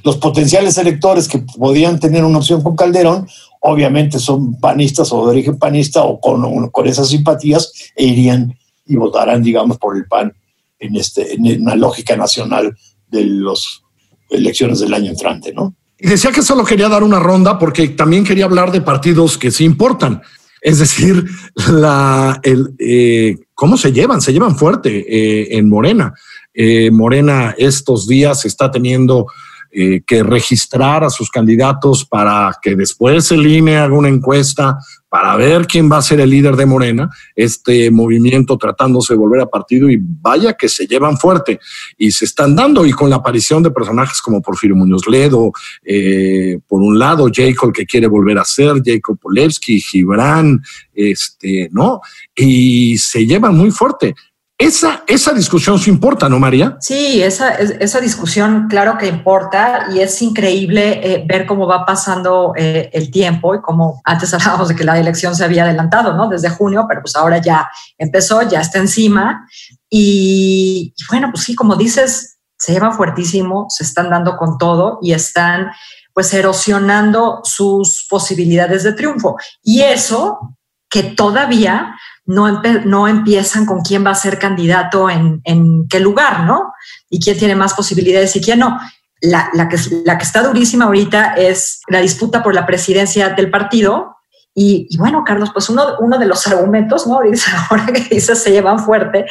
los 0.02 0.16
potenciales 0.16 0.78
electores 0.78 1.28
que 1.28 1.38
podían 1.38 2.00
tener 2.00 2.24
una 2.24 2.38
opción 2.38 2.62
con 2.62 2.76
Calderón, 2.76 3.28
obviamente 3.60 4.18
son 4.18 4.58
panistas 4.58 5.12
o 5.12 5.24
de 5.24 5.30
origen 5.30 5.58
panista 5.58 6.02
o 6.04 6.20
con, 6.20 6.70
con 6.70 6.86
esas 6.86 7.08
simpatías 7.08 7.72
e 7.94 8.06
irían 8.06 8.56
y 8.86 8.96
votarán, 8.96 9.42
digamos, 9.42 9.78
por 9.78 9.96
el 9.96 10.06
PAN 10.06 10.32
en, 10.78 10.96
este, 10.96 11.34
en 11.34 11.62
una 11.62 11.76
lógica 11.76 12.16
nacional 12.16 12.76
de 13.08 13.24
las 13.24 13.82
elecciones 14.30 14.80
del 14.80 14.94
año 14.94 15.10
entrante, 15.10 15.52
¿no? 15.52 15.74
Y 15.98 16.06
decía 16.08 16.30
que 16.30 16.42
solo 16.42 16.64
quería 16.64 16.88
dar 16.88 17.02
una 17.02 17.18
ronda 17.18 17.58
porque 17.58 17.88
también 17.88 18.24
quería 18.24 18.44
hablar 18.44 18.70
de 18.70 18.80
partidos 18.80 19.36
que 19.36 19.50
sí 19.50 19.64
importan. 19.64 20.22
Es 20.60 20.78
decir, 20.78 21.24
la, 21.72 22.38
el, 22.42 22.74
eh, 22.78 23.36
cómo 23.54 23.76
se 23.76 23.92
llevan, 23.92 24.20
se 24.20 24.32
llevan 24.32 24.56
fuerte 24.56 25.04
eh, 25.08 25.58
en 25.58 25.68
Morena. 25.68 26.14
Eh, 26.54 26.90
Morena 26.90 27.54
estos 27.58 28.06
días 28.06 28.44
está 28.44 28.70
teniendo 28.70 29.26
eh, 29.70 30.00
que 30.06 30.22
registrar 30.22 31.04
a 31.04 31.10
sus 31.10 31.30
candidatos 31.30 32.04
para 32.04 32.56
que 32.62 32.74
después 32.74 33.30
el 33.32 33.46
INE 33.46 33.76
haga 33.76 33.94
una 33.94 34.08
encuesta 34.08 34.78
para 35.08 35.36
ver 35.36 35.66
quién 35.66 35.90
va 35.90 35.98
a 35.98 36.02
ser 36.02 36.20
el 36.20 36.30
líder 36.30 36.56
de 36.56 36.66
Morena, 36.66 37.10
este 37.34 37.90
movimiento 37.90 38.58
tratándose 38.58 39.14
de 39.14 39.18
volver 39.18 39.40
a 39.40 39.46
partido 39.46 39.88
y 39.88 39.98
vaya 40.00 40.52
que 40.52 40.68
se 40.68 40.86
llevan 40.86 41.16
fuerte 41.16 41.58
y 41.96 42.10
se 42.10 42.26
están 42.26 42.54
dando 42.54 42.84
y 42.84 42.92
con 42.92 43.08
la 43.08 43.16
aparición 43.16 43.62
de 43.62 43.70
personajes 43.70 44.20
como 44.20 44.42
Porfirio 44.42 44.76
Muñoz 44.76 45.06
Ledo, 45.08 45.52
eh, 45.84 46.58
por 46.66 46.82
un 46.82 46.98
lado 46.98 47.28
Jacob 47.32 47.72
que 47.72 47.86
quiere 47.86 48.06
volver 48.06 48.38
a 48.38 48.44
ser, 48.44 48.82
Jacob 48.84 49.18
Polewski, 49.18 49.80
Gibran, 49.80 50.60
este, 50.92 51.68
¿no? 51.72 52.00
Y 52.34 52.98
se 52.98 53.24
llevan 53.24 53.56
muy 53.56 53.70
fuerte. 53.70 54.14
Esa, 54.60 55.04
esa 55.06 55.32
discusión 55.32 55.78
sí 55.78 55.88
importa, 55.88 56.28
¿no, 56.28 56.40
María? 56.40 56.76
Sí, 56.80 57.22
esa, 57.22 57.54
esa 57.54 58.00
discusión 58.00 58.66
claro 58.68 58.98
que 58.98 59.06
importa 59.06 59.86
y 59.94 60.00
es 60.00 60.20
increíble 60.20 61.00
eh, 61.00 61.24
ver 61.28 61.46
cómo 61.46 61.68
va 61.68 61.86
pasando 61.86 62.54
eh, 62.56 62.90
el 62.92 63.12
tiempo 63.12 63.54
y 63.54 63.60
como 63.60 64.00
antes 64.04 64.34
hablábamos 64.34 64.66
de 64.66 64.74
que 64.74 64.82
la 64.82 64.98
elección 64.98 65.36
se 65.36 65.44
había 65.44 65.62
adelantado, 65.62 66.12
¿no? 66.14 66.28
Desde 66.28 66.50
junio, 66.50 66.86
pero 66.88 67.02
pues 67.02 67.14
ahora 67.14 67.38
ya 67.38 67.70
empezó, 67.96 68.42
ya 68.42 68.60
está 68.60 68.78
encima 68.80 69.46
y, 69.88 70.92
y 70.96 71.04
bueno, 71.08 71.28
pues 71.30 71.44
sí, 71.44 71.54
como 71.54 71.76
dices, 71.76 72.38
se 72.58 72.72
lleva 72.72 72.90
fuertísimo, 72.90 73.66
se 73.68 73.84
están 73.84 74.10
dando 74.10 74.36
con 74.36 74.58
todo 74.58 74.98
y 75.00 75.12
están 75.12 75.70
pues 76.12 76.34
erosionando 76.34 77.42
sus 77.44 78.08
posibilidades 78.10 78.82
de 78.82 78.92
triunfo. 78.92 79.36
Y 79.62 79.82
eso 79.82 80.56
que 80.90 81.04
todavía 81.04 81.94
no, 82.28 82.62
no 82.84 83.08
empiezan 83.08 83.64
con 83.64 83.80
quién 83.80 84.04
va 84.04 84.10
a 84.10 84.14
ser 84.14 84.38
candidato 84.38 85.08
en, 85.08 85.40
en, 85.44 85.88
qué 85.88 85.98
lugar, 85.98 86.44
¿no? 86.44 86.74
Y 87.08 87.20
quién 87.20 87.38
tiene 87.38 87.56
más 87.56 87.72
posibilidades 87.72 88.36
y 88.36 88.42
quién 88.42 88.58
no. 88.58 88.78
la, 89.22 89.48
la, 89.54 89.68
que, 89.68 89.78
la 90.04 90.18
que 90.18 90.24
está 90.24 90.42
durísima 90.42 90.84
ahorita 90.84 91.34
es 91.34 91.80
la 91.88 92.00
disputa 92.00 92.42
por 92.42 92.54
la 92.54 92.66
presidencia 92.66 93.30
del 93.30 93.50
partido. 93.50 94.16
Y, 94.54 94.94
bueno, 94.98 95.24
Carlos, 95.24 95.50
pues 95.52 95.70
uno, 95.70 95.96
uno 96.00 96.18
de 96.18 96.26
los 96.26 96.46
argumentos, 96.46 97.06
¿no? 97.06 97.20
Ahora 97.70 97.86
que 97.86 98.14
dices 98.14 98.42
se 98.42 98.50
llevan 98.50 98.78
fuerte, 98.78 99.24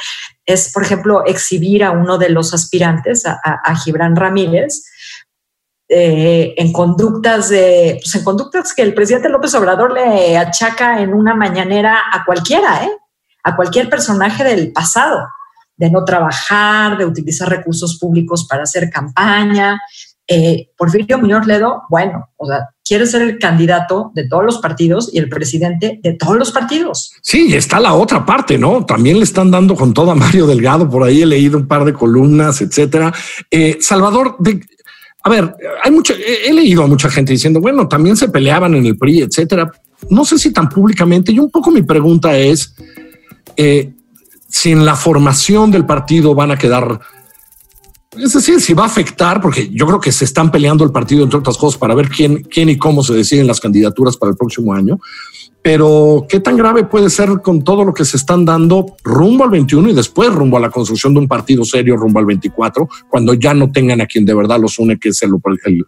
es, 0.44 0.72
por 0.74 0.82
ejemplo, 0.82 1.24
exhibir 1.26 1.84
a 1.84 1.92
uno 1.92 2.18
de 2.18 2.30
los 2.30 2.52
aspirantes, 2.54 3.28
a, 3.28 3.40
a, 3.44 3.76
Gibran 3.76 4.16
Ramírez, 4.16 4.86
eh, 5.90 6.54
en 6.58 6.72
conductas 6.74 7.50
de, 7.50 8.00
pues 8.02 8.14
en 8.16 8.24
conductas 8.24 8.74
que 8.74 8.82
el 8.82 8.94
presidente 8.94 9.30
López 9.30 9.54
Obrador 9.56 9.94
le 9.94 10.38
achaca 10.38 11.02
en 11.02 11.14
una 11.14 11.34
mañanera 11.34 12.02
a 12.12 12.26
cualquiera, 12.26 12.84
¿eh? 12.84 12.92
a 13.44 13.56
cualquier 13.56 13.90
personaje 13.90 14.44
del 14.44 14.74
pasado 14.74 15.20
de 15.78 15.92
no 15.92 16.04
trabajar, 16.04 16.98
de 16.98 17.06
utilizar 17.06 17.48
recursos 17.48 17.98
públicos 18.00 18.46
para 18.50 18.64
hacer 18.64 18.90
campaña. 18.90 19.80
Eh, 20.30 20.72
Porfirio 20.76 21.20
Muñoz 21.20 21.46
Ledo, 21.48 21.84
bueno, 21.90 22.32
o 22.36 22.46
sea, 22.46 22.68
quiere 22.84 23.06
ser 23.06 23.22
el 23.22 23.40
candidato 23.40 24.12
de 24.14 24.28
todos 24.28 24.44
los 24.44 24.58
partidos 24.58 25.10
y 25.14 25.20
el 25.20 25.30
presidente 25.30 26.02
de 26.04 26.14
todos 26.14 26.36
los 26.36 26.52
partidos. 26.52 27.14
Sí, 27.22 27.48
y 27.50 27.54
está 27.54 27.80
la 27.80 27.94
otra 27.94 28.26
parte, 28.26 28.58
¿no? 28.58 28.86
También 28.86 29.20
le 29.20 29.24
están 29.24 29.52
dando 29.52 29.76
con 29.76 29.94
todo 29.94 30.12
a 30.12 30.16
Mario 30.16 30.48
Delgado, 30.48 30.90
por 30.90 31.04
ahí 31.04 31.22
he 31.22 31.26
leído 31.26 31.58
un 31.58 31.68
par 31.68 31.86
de 31.86 31.94
columnas, 31.94 32.60
etcétera. 32.60 33.14
Eh, 33.50 33.78
Salvador, 33.80 34.36
de, 34.40 34.60
a 35.28 35.30
ver, 35.30 35.56
hay 35.84 35.92
mucha, 35.92 36.14
he, 36.14 36.54
leído 36.54 36.84
a 36.84 36.88
mucha 36.88 37.10
gente 37.10 37.34
diciendo, 37.34 37.60
bueno, 37.60 37.86
también 37.86 38.16
se 38.16 38.30
peleaban 38.30 38.74
en 38.76 38.86
el 38.86 38.98
PRI, 38.98 39.24
etcétera. 39.24 39.70
No 40.10 40.24
sé 40.24 40.38
si 40.38 40.54
tan 40.54 40.70
públicamente. 40.70 41.34
Y 41.34 41.40
un 41.40 41.52
poco 41.52 41.70
mi 41.70 41.82
pregunta 41.82 42.38
es, 42.38 42.74
eh, 43.58 43.92
si 44.48 44.72
en 44.72 44.86
la 44.86 44.96
formación 44.96 45.70
del 45.70 45.86
partido 45.86 46.34
van 46.34 46.52
a 46.52 46.58
quedar, 46.58 47.02
es 48.18 48.32
decir, 48.32 48.62
si 48.62 48.74
va 48.74 48.84
a 48.84 48.88
afectar, 48.88 49.42
porque 49.42 49.70
yo 49.70 49.86
creo 49.86 50.00
que 50.00 50.14
se 50.14 50.24
están 50.24 50.50
peleando 50.50 50.86
el 50.86 50.92
partido, 50.92 51.26
entre 51.26 51.40
otras 51.40 51.58
cosas, 51.58 51.78
para 51.78 51.94
ver 51.94 52.08
quién, 52.08 52.44
quién 52.44 52.70
y 52.70 52.78
cómo 52.78 53.04
se 53.04 53.14
deciden 53.14 53.48
las 53.48 53.60
candidaturas 53.60 54.16
para 54.16 54.30
el 54.30 54.38
próximo 54.38 54.74
año. 54.74 54.98
Pero 55.62 56.26
qué 56.30 56.40
tan 56.40 56.56
grave 56.56 56.86
puede 56.86 57.10
ser 57.10 57.30
con 57.44 57.64
todo 57.64 57.84
lo 57.84 57.94
que 57.94 58.06
se 58.06 58.18
están 58.18 58.46
dando 58.46 58.96
rumbo 59.04 59.44
al 59.44 59.50
21 59.50 59.90
y 59.90 59.94
después 59.94 60.30
rumbo 60.30 60.58
a 60.58 60.60
la 60.62 60.70
construcción 60.70 61.14
de 61.14 61.20
un 61.20 61.28
partido 61.28 61.66
serio 61.66 61.98
rumbo 61.98 62.20
al 62.20 62.26
24, 62.26 62.88
cuando 63.10 63.34
ya 63.34 63.54
no 63.54 63.72
tengan 63.72 64.00
a 64.02 64.06
quien 64.06 64.26
de 64.26 64.34
verdad 64.34 64.60
los 64.60 64.80
une, 64.80 64.98
que 64.98 65.10
es 65.10 65.22
el, 65.24 65.32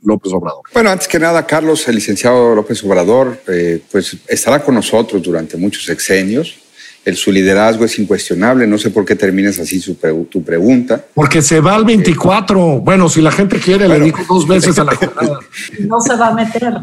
López 0.04 0.34
Obrador. 0.34 0.64
Bueno, 0.74 0.90
antes 0.90 1.08
que 1.08 1.20
nada, 1.20 1.46
Carlos, 1.46 1.88
el 1.88 1.96
licenciado 1.96 2.56
López 2.56 2.84
Obrador, 2.84 3.42
eh, 3.48 3.82
pues 3.92 4.18
estará 4.28 4.64
con 4.64 4.76
nosotros 4.76 5.22
durante 5.22 5.56
muchos 5.56 5.86
sexenios 5.86 6.58
el, 7.06 7.16
su 7.16 7.32
liderazgo 7.32 7.86
es 7.86 7.98
incuestionable. 8.00 8.68
No 8.68 8.78
sé 8.78 8.90
por 8.90 9.06
qué 9.06 9.16
terminas 9.16 9.60
así 9.60 9.80
su, 9.80 9.96
tu 10.30 10.44
pregunta. 10.44 11.04
Porque 11.14 11.42
se 11.42 11.60
va 11.60 11.76
al 11.76 11.86
24. 11.86 12.80
bueno, 12.80 13.10
si 13.10 13.22
la 13.22 13.32
gente 13.32 13.60
quiere, 13.60 13.88
le 13.88 14.00
digo 14.00 14.20
dos 14.28 14.48
veces 14.48 14.78
a 14.80 14.84
la 14.84 14.96
jornada. 14.96 15.40
No 15.80 16.00
se 16.02 16.16
va 16.16 16.28
a 16.28 16.34
meter. 16.34 16.74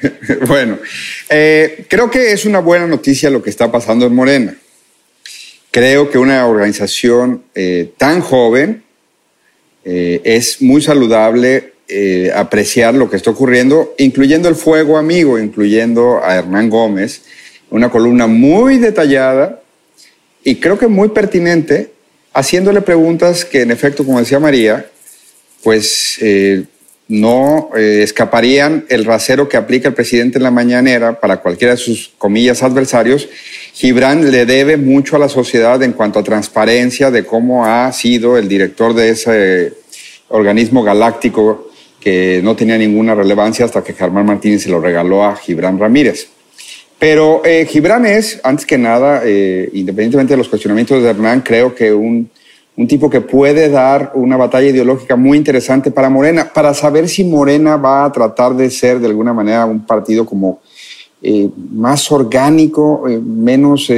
bueno, 0.46 0.78
eh, 1.28 1.86
creo 1.88 2.10
que 2.10 2.32
es 2.32 2.44
una 2.44 2.58
buena 2.58 2.86
noticia 2.86 3.30
lo 3.30 3.42
que 3.42 3.50
está 3.50 3.70
pasando 3.70 4.06
en 4.06 4.14
Morena. 4.14 4.56
Creo 5.70 6.10
que 6.10 6.18
una 6.18 6.46
organización 6.46 7.44
eh, 7.54 7.92
tan 7.96 8.20
joven 8.20 8.82
eh, 9.84 10.20
es 10.24 10.62
muy 10.62 10.82
saludable 10.82 11.72
apreciar 12.34 12.94
lo 12.94 13.08
que 13.08 13.16
está 13.16 13.30
ocurriendo, 13.30 13.94
incluyendo 13.98 14.48
el 14.48 14.56
fuego 14.56 14.98
amigo, 14.98 15.38
incluyendo 15.38 16.20
a 16.20 16.34
Hernán 16.34 16.68
Gómez, 16.68 17.22
una 17.70 17.90
columna 17.90 18.26
muy 18.26 18.78
detallada 18.78 19.62
y 20.42 20.56
creo 20.56 20.80
que 20.80 20.88
muy 20.88 21.10
pertinente, 21.10 21.92
haciéndole 22.32 22.80
preguntas 22.80 23.44
que 23.44 23.60
en 23.60 23.70
efecto, 23.70 24.04
como 24.04 24.18
decía 24.18 24.40
María, 24.40 24.86
pues 25.62 26.18
no 27.08 27.70
eh, 27.76 28.00
escaparían 28.02 28.84
el 28.88 29.04
rasero 29.04 29.48
que 29.48 29.56
aplica 29.56 29.88
el 29.88 29.94
presidente 29.94 30.38
en 30.38 30.44
la 30.44 30.50
mañanera 30.50 31.20
para 31.20 31.36
cualquiera 31.38 31.74
de 31.74 31.78
sus 31.78 32.12
comillas 32.18 32.62
adversarios. 32.62 33.28
Gibran 33.74 34.30
le 34.30 34.44
debe 34.44 34.76
mucho 34.76 35.16
a 35.16 35.18
la 35.20 35.28
sociedad 35.28 35.82
en 35.82 35.92
cuanto 35.92 36.18
a 36.18 36.24
transparencia 36.24 37.10
de 37.10 37.24
cómo 37.24 37.64
ha 37.64 37.92
sido 37.92 38.36
el 38.36 38.48
director 38.48 38.94
de 38.94 39.10
ese 39.10 39.74
organismo 40.28 40.82
galáctico 40.82 41.70
que 42.00 42.40
no 42.42 42.56
tenía 42.56 42.78
ninguna 42.78 43.14
relevancia 43.14 43.64
hasta 43.64 43.84
que 43.84 43.92
Germán 43.92 44.26
Martínez 44.26 44.62
se 44.62 44.70
lo 44.70 44.80
regaló 44.80 45.24
a 45.24 45.36
Gibran 45.36 45.78
Ramírez. 45.78 46.28
Pero 46.98 47.42
eh, 47.44 47.66
Gibran 47.68 48.06
es, 48.06 48.40
antes 48.42 48.64
que 48.64 48.78
nada, 48.78 49.22
eh, 49.24 49.68
independientemente 49.74 50.32
de 50.32 50.38
los 50.38 50.48
cuestionamientos 50.48 51.02
de 51.02 51.10
Hernán, 51.10 51.42
creo 51.42 51.74
que 51.74 51.92
un, 51.92 52.30
un, 52.76 52.86
tipo 52.86 53.08
que 53.08 53.20
puede 53.20 53.68
dar 53.68 54.12
una 54.14 54.36
batalla 54.36 54.68
ideológica 54.68 55.16
muy 55.16 55.38
interesante 55.38 55.90
para 55.90 56.10
Morena, 56.10 56.52
para 56.52 56.74
saber 56.74 57.08
si 57.08 57.24
Morena 57.24 57.76
va 57.76 58.04
a 58.04 58.12
tratar 58.12 58.54
de 58.54 58.70
ser 58.70 59.00
de 59.00 59.06
alguna 59.06 59.32
manera 59.32 59.64
un 59.64 59.84
partido 59.86 60.24
como 60.24 60.60
eh, 61.22 61.48
más 61.72 62.10
orgánico, 62.12 63.04
menos 63.22 63.90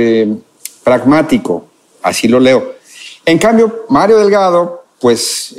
pragmático. 0.85 1.67
Así 2.03 2.29
lo 2.29 2.41
leo. 2.41 2.75
En 3.27 3.39
cambio, 3.39 3.85
Mario 3.89 4.19
Delgado, 4.19 4.85
pues 5.01 5.55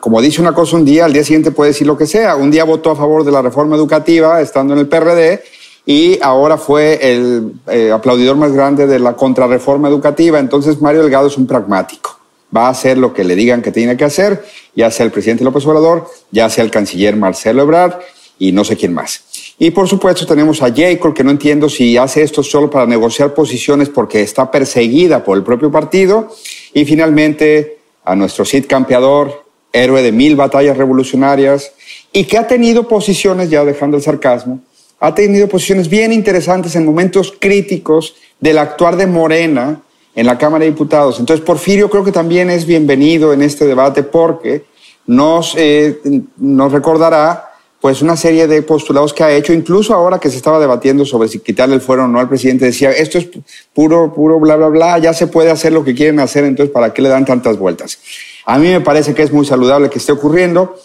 como 0.00 0.20
dice 0.20 0.40
una 0.40 0.52
cosa 0.52 0.76
un 0.76 0.84
día, 0.84 1.04
al 1.04 1.12
día 1.12 1.24
siguiente 1.24 1.50
puede 1.50 1.70
decir 1.70 1.86
lo 1.86 1.96
que 1.96 2.06
sea. 2.06 2.36
Un 2.36 2.50
día 2.50 2.64
votó 2.64 2.90
a 2.90 2.96
favor 2.96 3.24
de 3.24 3.32
la 3.32 3.42
reforma 3.42 3.76
educativa 3.76 4.40
estando 4.40 4.74
en 4.74 4.80
el 4.80 4.88
PRD 4.88 5.42
y 5.90 6.18
ahora 6.20 6.58
fue 6.58 6.98
el 7.00 7.54
eh, 7.66 7.90
aplaudidor 7.90 8.36
más 8.36 8.52
grande 8.52 8.86
de 8.86 8.98
la 8.98 9.16
contrarreforma 9.16 9.88
educativa. 9.88 10.38
Entonces 10.38 10.82
Mario 10.82 11.00
Delgado 11.00 11.28
es 11.28 11.38
un 11.38 11.46
pragmático. 11.46 12.20
Va 12.54 12.66
a 12.66 12.72
hacer 12.72 12.98
lo 12.98 13.14
que 13.14 13.24
le 13.24 13.34
digan 13.34 13.62
que 13.62 13.72
tiene 13.72 13.96
que 13.96 14.04
hacer, 14.04 14.44
ya 14.76 14.90
sea 14.90 15.06
el 15.06 15.12
presidente 15.12 15.44
López 15.44 15.64
Obrador, 15.64 16.06
ya 16.30 16.50
sea 16.50 16.62
el 16.62 16.70
canciller 16.70 17.16
Marcelo 17.16 17.62
Ebrard 17.62 18.00
y 18.38 18.52
no 18.52 18.64
sé 18.64 18.76
quién 18.76 18.92
más. 18.92 19.54
Y 19.58 19.70
por 19.70 19.88
supuesto 19.88 20.26
tenemos 20.26 20.60
a 20.60 20.70
Jacob, 20.70 21.14
que 21.14 21.24
no 21.24 21.30
entiendo 21.30 21.70
si 21.70 21.96
hace 21.96 22.22
esto 22.22 22.42
solo 22.42 22.68
para 22.68 22.84
negociar 22.84 23.32
posiciones 23.32 23.88
porque 23.88 24.20
está 24.20 24.50
perseguida 24.50 25.24
por 25.24 25.38
el 25.38 25.42
propio 25.42 25.70
partido. 25.70 26.28
Y 26.74 26.84
finalmente 26.84 27.78
a 28.04 28.14
nuestro 28.14 28.44
Cid 28.44 28.66
campeador, 28.66 29.42
héroe 29.72 30.02
de 30.02 30.12
mil 30.12 30.36
batallas 30.36 30.76
revolucionarias 30.76 31.72
y 32.12 32.24
que 32.24 32.36
ha 32.36 32.46
tenido 32.46 32.86
posiciones, 32.86 33.48
ya 33.48 33.64
dejando 33.64 33.96
el 33.96 34.02
sarcasmo, 34.02 34.60
ha 35.00 35.14
tenido 35.14 35.48
posiciones 35.48 35.88
bien 35.88 36.12
interesantes 36.12 36.74
en 36.76 36.84
momentos 36.84 37.34
críticos 37.38 38.14
del 38.40 38.58
actuar 38.58 38.96
de 38.96 39.06
Morena 39.06 39.80
en 40.14 40.26
la 40.26 40.36
Cámara 40.36 40.64
de 40.64 40.70
Diputados. 40.70 41.20
Entonces, 41.20 41.44
Porfirio 41.44 41.88
creo 41.88 42.04
que 42.04 42.12
también 42.12 42.50
es 42.50 42.66
bienvenido 42.66 43.32
en 43.32 43.42
este 43.42 43.66
debate 43.66 44.02
porque 44.02 44.64
nos, 45.06 45.54
eh, 45.56 46.00
nos 46.36 46.72
recordará 46.72 47.44
pues 47.80 48.02
una 48.02 48.16
serie 48.16 48.48
de 48.48 48.62
postulados 48.62 49.14
que 49.14 49.22
ha 49.22 49.30
hecho, 49.30 49.52
incluso 49.52 49.94
ahora 49.94 50.18
que 50.18 50.30
se 50.30 50.36
estaba 50.36 50.58
debatiendo 50.58 51.04
sobre 51.04 51.28
si 51.28 51.38
quitarle 51.38 51.76
el 51.76 51.80
fuero 51.80 52.04
o 52.04 52.08
no 52.08 52.18
al 52.18 52.28
presidente, 52.28 52.64
decía, 52.64 52.90
esto 52.90 53.18
es 53.18 53.28
puro, 53.72 54.12
puro, 54.12 54.40
bla, 54.40 54.56
bla, 54.56 54.66
bla, 54.66 54.98
ya 54.98 55.14
se 55.14 55.28
puede 55.28 55.50
hacer 55.50 55.72
lo 55.72 55.84
que 55.84 55.94
quieren 55.94 56.18
hacer, 56.18 56.44
entonces, 56.44 56.72
¿para 56.72 56.92
qué 56.92 57.02
le 57.02 57.08
dan 57.08 57.24
tantas 57.24 57.56
vueltas? 57.56 58.00
A 58.46 58.58
mí 58.58 58.68
me 58.68 58.80
parece 58.80 59.14
que 59.14 59.22
es 59.22 59.32
muy 59.32 59.46
saludable 59.46 59.90
que 59.90 59.98
esté 59.98 60.10
ocurriendo. 60.10 60.76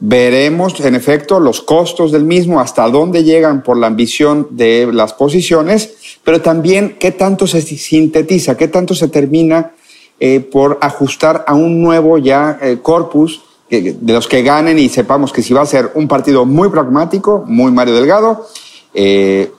Veremos, 0.00 0.78
en 0.78 0.94
efecto, 0.94 1.40
los 1.40 1.60
costos 1.60 2.12
del 2.12 2.22
mismo, 2.22 2.60
hasta 2.60 2.88
dónde 2.88 3.24
llegan 3.24 3.64
por 3.64 3.76
la 3.76 3.88
ambición 3.88 4.46
de 4.50 4.88
las 4.92 5.12
posiciones, 5.12 6.20
pero 6.22 6.40
también 6.40 6.96
qué 7.00 7.10
tanto 7.10 7.48
se 7.48 7.62
sintetiza, 7.62 8.56
qué 8.56 8.68
tanto 8.68 8.94
se 8.94 9.08
termina 9.08 9.72
eh, 10.20 10.38
por 10.38 10.78
ajustar 10.82 11.44
a 11.48 11.54
un 11.54 11.82
nuevo 11.82 12.16
ya 12.16 12.58
eh, 12.62 12.78
corpus 12.80 13.42
de 13.68 14.12
los 14.12 14.26
que 14.26 14.42
ganen 14.42 14.78
y 14.78 14.88
sepamos 14.88 15.30
que 15.30 15.42
si 15.42 15.52
va 15.52 15.60
a 15.60 15.66
ser 15.66 15.90
un 15.94 16.08
partido 16.08 16.46
muy 16.46 16.70
pragmático, 16.70 17.44
muy 17.46 17.70
Mario 17.70 17.94
Delgado, 17.96 18.46
eh, 18.94 19.52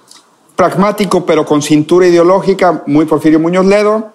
pragmático 0.55 1.25
pero 1.25 1.45
con 1.45 1.61
cintura 1.61 2.07
ideológica, 2.07 2.81
muy 2.87 3.05
Porfirio 3.05 3.39
Muñoz 3.39 3.67
Ledo, 3.67 4.13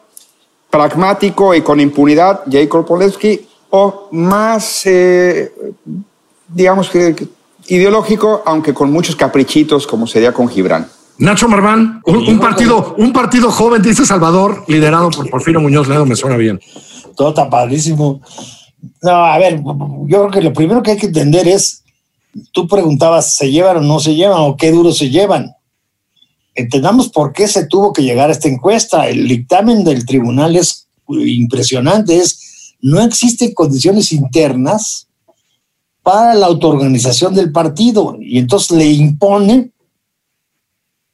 pragmático 0.68 1.54
y 1.54 1.60
con 1.60 1.80
impunidad, 1.80 2.40
Jacob 2.50 2.84
Polewski, 2.84 3.46
o 3.70 4.08
más, 4.10 4.84
digamos 6.48 6.88
que 6.88 7.14
ideológico, 7.68 8.42
aunque 8.46 8.74
con 8.74 8.92
muchos 8.92 9.16
caprichitos, 9.16 9.86
como 9.86 10.06
sería 10.06 10.32
con 10.32 10.48
Gibran. 10.48 10.86
Nacho 11.16 11.48
Marván, 11.48 12.02
un, 12.04 12.40
partido, 12.40 12.94
un 12.98 13.12
partido 13.12 13.50
joven, 13.50 13.80
dice 13.82 14.04
Salvador, 14.04 14.64
liderado 14.66 15.10
por 15.10 15.30
Porfirio 15.30 15.60
Muñoz 15.60 15.88
Ledo, 15.88 16.04
me 16.04 16.16
suena 16.16 16.36
bien. 16.36 16.60
Todo 17.16 17.28
está 17.28 17.48
padrísimo. 17.48 18.20
No, 19.00 19.24
a 19.24 19.38
ver, 19.38 19.62
yo 19.62 20.06
creo 20.06 20.30
que 20.30 20.42
lo 20.42 20.52
primero 20.52 20.82
que 20.82 20.90
hay 20.90 20.96
que 20.96 21.06
entender 21.06 21.46
es, 21.46 21.84
tú 22.52 22.66
preguntabas, 22.66 23.36
¿se 23.36 23.50
llevan 23.50 23.76
o 23.76 23.80
no 23.80 24.00
se 24.00 24.14
llevan 24.14 24.40
o 24.40 24.56
qué 24.56 24.72
duro 24.72 24.92
se 24.92 25.08
llevan? 25.08 25.54
entendamos 26.54 27.08
por 27.08 27.32
qué 27.32 27.48
se 27.48 27.66
tuvo 27.66 27.92
que 27.92 28.02
llegar 28.02 28.28
a 28.28 28.32
esta 28.32 28.48
encuesta. 28.48 29.08
El 29.08 29.28
dictamen 29.28 29.84
del 29.84 30.06
tribunal 30.06 30.56
es 30.56 30.88
impresionante, 31.08 32.16
es 32.16 32.74
no 32.80 33.00
existen 33.02 33.54
condiciones 33.54 34.12
internas 34.12 35.03
para 36.04 36.34
la 36.34 36.46
autoorganización 36.46 37.34
del 37.34 37.50
partido 37.50 38.18
y 38.20 38.38
entonces 38.38 38.76
le 38.76 38.84
impone 38.84 39.70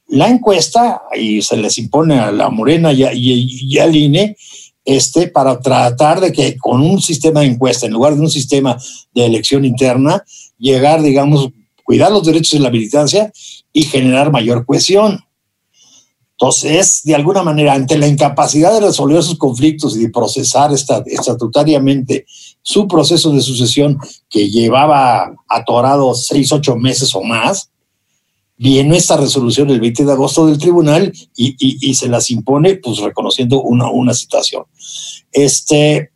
la 0.09 0.29
encuesta 0.29 1.03
y 1.17 1.41
se 1.43 1.57
les 1.57 1.79
impone 1.79 2.19
a 2.19 2.33
la 2.33 2.51
Morena 2.51 2.93
y, 2.93 3.05
y, 3.15 3.79
al 3.79 3.95
INE 3.95 4.37
este, 4.85 5.29
para 5.29 5.61
tratar 5.61 6.21
de 6.21 6.33
que 6.33 6.57
con 6.59 6.81
un 6.81 7.01
sistema 7.01 7.41
de 7.41 7.47
encuesta, 7.47 7.87
en 7.87 7.93
lugar 7.93 8.17
de 8.17 8.23
un 8.23 8.31
sistema 8.31 8.77
de 9.15 9.27
elección 9.27 9.65
interna, 9.65 10.25
llegar, 10.59 11.01
digamos, 11.03 11.51
cuidar 11.85 12.11
los 12.11 12.27
derechos 12.27 12.59
de 12.59 12.65
la 12.65 12.71
militancia 12.71 13.33
y 13.73 13.85
generar 13.85 14.33
mayor 14.33 14.67
cohesión. 14.67 15.21
Entonces, 16.33 17.03
de 17.05 17.15
alguna 17.15 17.45
manera, 17.45 17.75
ante 17.75 17.97
la 17.97 18.09
incapacidad 18.09 18.73
de 18.73 18.87
resolver 18.87 19.23
sus 19.23 19.39
conflictos 19.39 19.97
y 19.97 20.01
de 20.01 20.11
procesar 20.11 20.73
estatutariamente 20.73 22.27
su 22.71 22.87
proceso 22.87 23.33
de 23.33 23.41
sucesión 23.41 23.99
que 24.29 24.49
llevaba 24.49 25.35
atorado 25.49 26.15
seis, 26.15 26.53
ocho 26.53 26.77
meses 26.77 27.13
o 27.17 27.23
más, 27.23 27.71
viene 28.57 28.97
esta 28.97 29.17
resolución 29.17 29.71
el 29.71 29.81
20 29.81 30.05
de 30.05 30.13
agosto 30.13 30.47
del 30.47 30.59
tribunal 30.59 31.13
y, 31.35 31.95
se 31.95 32.09
las 32.09 32.31
impone, 32.31 32.77
pues 32.77 32.99
reconociendo 32.99 33.61
una, 33.61 33.91
una 33.91 34.15
situación. 34.15 34.65
Este, 35.33 36.13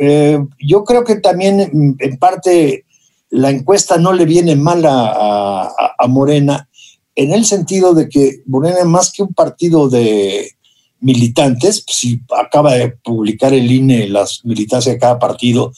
eh, 0.00 0.38
yo 0.58 0.84
creo 0.84 1.04
que 1.04 1.16
también, 1.16 1.96
en 1.98 2.16
parte, 2.16 2.86
la 3.28 3.50
encuesta 3.50 3.98
no 3.98 4.14
le 4.14 4.24
viene 4.24 4.56
mal 4.56 4.82
a, 4.86 5.70
a 5.98 6.06
Morena 6.06 6.66
en 7.14 7.32
el 7.34 7.44
sentido 7.44 7.92
de 7.92 8.08
que 8.08 8.42
Morena, 8.46 8.84
más 8.84 9.12
que 9.12 9.22
un 9.22 9.34
partido 9.34 9.90
de 9.90 10.52
militantes, 11.00 11.82
pues, 11.86 11.96
si 11.96 12.20
acaba 12.36 12.74
de 12.74 12.90
publicar 12.90 13.52
el 13.52 13.70
INE 13.70 14.08
las 14.08 14.44
militancias 14.44 14.94
de 14.94 15.00
cada 15.00 15.18
partido, 15.18 15.72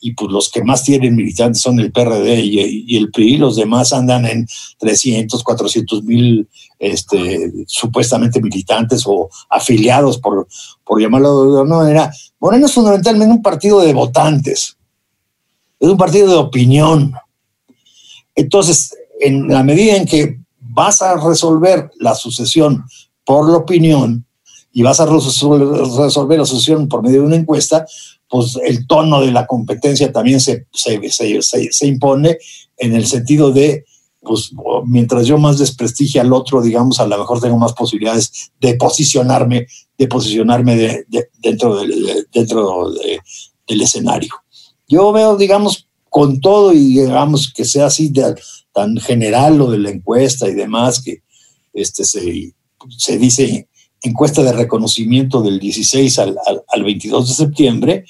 y 0.00 0.12
pues 0.12 0.30
los 0.30 0.50
que 0.50 0.62
más 0.62 0.84
tienen 0.84 1.16
militantes 1.16 1.62
son 1.62 1.80
el 1.80 1.90
PRD 1.90 2.40
y, 2.40 2.94
el 2.94 3.10
PRI, 3.10 3.38
los 3.38 3.56
demás 3.56 3.94
andan 3.94 4.26
en 4.26 4.46
300, 4.78 5.42
400 5.42 6.04
mil 6.04 6.46
este, 6.78 7.50
supuestamente 7.66 8.42
militantes 8.42 9.04
o 9.06 9.30
afiliados, 9.48 10.18
por, 10.18 10.46
por 10.84 11.00
llamarlo 11.00 11.50
de 11.50 11.58
alguna 11.60 11.76
manera. 11.76 12.12
Morena 12.38 12.66
es 12.66 12.72
fundamentalmente 12.72 13.32
un 13.34 13.40
partido 13.40 13.80
de 13.80 13.94
votantes, 13.94 14.76
es 15.80 15.88
un 15.88 15.96
partido 15.96 16.28
de 16.28 16.36
opinión. 16.36 17.14
Entonces, 18.34 18.94
en 19.20 19.48
la 19.48 19.62
medida 19.62 19.96
en 19.96 20.04
que 20.04 20.38
vas 20.58 21.00
a 21.00 21.16
resolver 21.16 21.90
la 21.98 22.14
sucesión 22.14 22.84
por 23.24 23.48
la 23.48 23.56
opinión 23.56 24.26
y 24.76 24.82
vas 24.82 24.98
a 24.98 25.06
resolver 25.06 26.38
la 26.38 26.44
sucesión 26.44 26.88
por 26.88 27.00
medio 27.00 27.20
de 27.20 27.26
una 27.28 27.36
encuesta, 27.36 27.86
pues 28.28 28.58
el 28.64 28.88
tono 28.88 29.20
de 29.20 29.30
la 29.30 29.46
competencia 29.46 30.12
también 30.12 30.40
se, 30.40 30.66
se, 30.72 31.86
impone 31.86 32.38
en 32.78 32.96
el 32.96 33.06
sentido 33.06 33.52
de, 33.52 33.84
pues 34.20 34.50
mientras 34.84 35.28
yo 35.28 35.38
más 35.38 35.58
desprestigie 35.58 36.20
al 36.20 36.32
otro, 36.32 36.60
digamos, 36.60 36.98
a 36.98 37.06
lo 37.06 37.16
mejor 37.16 37.40
tengo 37.40 37.56
más 37.56 37.72
posibilidades 37.72 38.50
de 38.60 38.74
posicionarme, 38.74 39.68
de 39.96 40.08
posicionarme 40.08 41.04
dentro, 41.40 41.76
del, 41.76 42.26
dentro 42.32 42.90
del 42.90 43.80
escenario. 43.80 44.34
Yo 44.88 45.12
veo, 45.12 45.36
digamos, 45.36 45.88
con 46.10 46.40
todo 46.40 46.72
y 46.72 46.98
digamos 46.98 47.52
que 47.52 47.64
sea 47.64 47.86
así 47.86 48.12
tan 48.72 48.96
general 48.96 49.56
lo 49.56 49.70
de 49.70 49.78
la 49.78 49.90
encuesta 49.90 50.48
y 50.48 50.54
demás, 50.54 51.00
que 51.00 51.22
este, 51.72 52.04
se, 52.04 52.54
se 52.88 53.18
dice 53.18 53.68
encuesta 54.08 54.42
de 54.42 54.52
reconocimiento 54.52 55.42
del 55.42 55.58
16 55.58 56.18
al, 56.18 56.38
al, 56.68 56.84
22 56.84 57.28
de 57.28 57.34
septiembre, 57.34 58.04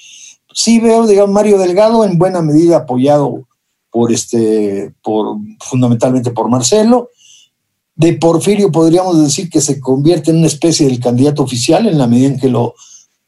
sí 0.53 0.79
veo, 0.79 1.07
digamos, 1.07 1.33
Mario 1.33 1.57
Delgado 1.57 2.03
en 2.05 2.17
buena 2.17 2.41
medida 2.41 2.77
apoyado 2.77 3.47
por 3.89 4.11
este, 4.11 4.93
por, 5.01 5.37
fundamentalmente 5.59 6.31
por 6.31 6.49
Marcelo. 6.49 7.09
De 7.95 8.13
Porfirio 8.13 8.71
podríamos 8.71 9.21
decir 9.21 9.49
que 9.49 9.61
se 9.61 9.79
convierte 9.79 10.31
en 10.31 10.37
una 10.37 10.47
especie 10.47 10.85
del 10.85 10.99
candidato 10.99 11.43
oficial 11.43 11.87
en 11.87 11.97
la 11.97 12.07
medida 12.07 12.27
en 12.27 12.39
que 12.39 12.49
lo 12.49 12.75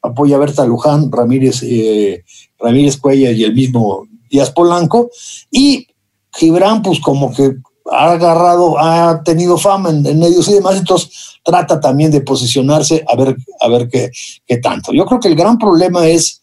apoya 0.01 0.37
Berta 0.37 0.65
Luján, 0.65 1.11
Ramírez, 1.11 1.63
eh, 1.63 2.23
Ramírez 2.59 2.97
Cuella 2.97 3.31
y 3.31 3.43
el 3.43 3.53
mismo 3.53 4.07
Díaz 4.29 4.51
Polanco. 4.51 5.09
Y 5.51 5.87
Gibran, 6.33 6.81
pues 6.81 6.99
como 6.99 7.33
que 7.33 7.55
ha 7.91 8.11
agarrado, 8.11 8.77
ha 8.79 9.21
tenido 9.23 9.57
fama 9.57 9.89
en, 9.89 10.19
medios 10.19 10.47
y 10.47 10.53
demás, 10.53 10.77
entonces 10.77 11.39
trata 11.43 11.79
también 11.79 12.11
de 12.11 12.21
posicionarse 12.21 13.03
a 13.07 13.15
ver, 13.15 13.35
a 13.59 13.67
ver 13.69 13.87
qué, 13.89 14.11
qué 14.45 14.57
tanto. 14.57 14.93
Yo 14.93 15.05
creo 15.05 15.19
que 15.19 15.29
el 15.29 15.35
gran 15.35 15.57
problema 15.57 16.07
es, 16.07 16.41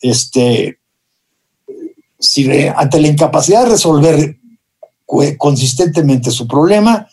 este, 0.00 0.78
si 2.18 2.50
ante 2.50 3.00
la 3.00 3.08
incapacidad 3.08 3.64
de 3.64 3.70
resolver 3.70 4.36
consistentemente 5.38 6.30
su 6.30 6.46
problema, 6.46 7.08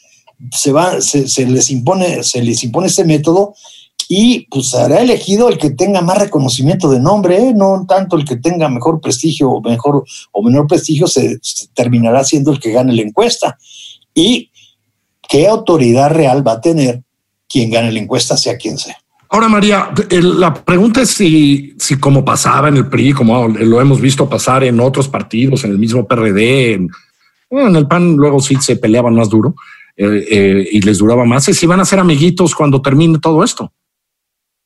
se, 0.51 0.71
va, 0.71 1.01
se, 1.01 1.45
les 1.45 1.69
impone, 1.69 2.23
se 2.23 2.41
les 2.41 2.63
impone 2.63 2.87
este 2.87 3.05
método 3.05 3.55
y 4.07 4.47
pues 4.49 4.69
será 4.69 5.01
elegido 5.01 5.49
el 5.49 5.57
que 5.57 5.71
tenga 5.71 6.01
más 6.01 6.17
reconocimiento 6.17 6.89
de 6.91 6.99
nombre, 6.99 7.37
¿eh? 7.37 7.53
no 7.55 7.85
tanto 7.87 8.15
el 8.15 8.25
que 8.25 8.35
tenga 8.35 8.69
mejor 8.69 9.01
prestigio 9.01 9.49
o 9.49 9.61
mejor 9.61 10.03
o 10.31 10.43
menor 10.43 10.67
prestigio 10.67 11.07
se, 11.07 11.39
terminará 11.73 12.23
siendo 12.23 12.51
el 12.51 12.59
que 12.59 12.71
gane 12.71 12.93
la 12.93 13.01
encuesta. 13.01 13.57
Y 14.13 14.51
qué 15.27 15.47
autoridad 15.47 16.11
real 16.11 16.47
va 16.47 16.53
a 16.53 16.61
tener 16.61 17.01
quien 17.49 17.71
gane 17.71 17.91
la 17.91 17.99
encuesta, 17.99 18.37
sea 18.37 18.57
quien 18.57 18.77
sea. 18.77 18.95
Ahora, 19.29 19.49
María, 19.49 19.89
la 20.11 20.53
pregunta 20.53 21.01
es 21.01 21.09
si, 21.09 21.73
si 21.79 21.97
como 21.97 22.23
pasaba 22.23 22.69
en 22.69 22.77
el 22.77 22.87
PRI, 22.87 23.11
como 23.11 23.47
lo 23.47 23.81
hemos 23.81 23.99
visto 23.99 24.29
pasar 24.29 24.63
en 24.63 24.79
otros 24.79 25.09
partidos, 25.09 25.63
en 25.63 25.71
el 25.71 25.79
mismo 25.79 26.05
PRD, 26.05 26.73
en, 26.73 26.89
el 27.49 27.87
PAN 27.87 28.15
luego 28.15 28.39
sí 28.39 28.55
se 28.61 28.75
peleaban 28.75 29.15
más 29.15 29.29
duro 29.29 29.55
eh, 29.97 30.25
eh, 30.29 30.67
y 30.71 30.81
les 30.81 30.99
duraba 30.99 31.25
más, 31.25 31.45
si 31.45 31.65
van 31.65 31.79
a 31.79 31.85
ser 31.85 31.99
amiguitos 31.99 32.53
cuando 32.53 32.81
termine 32.81 33.17
todo 33.19 33.43
esto 33.43 33.71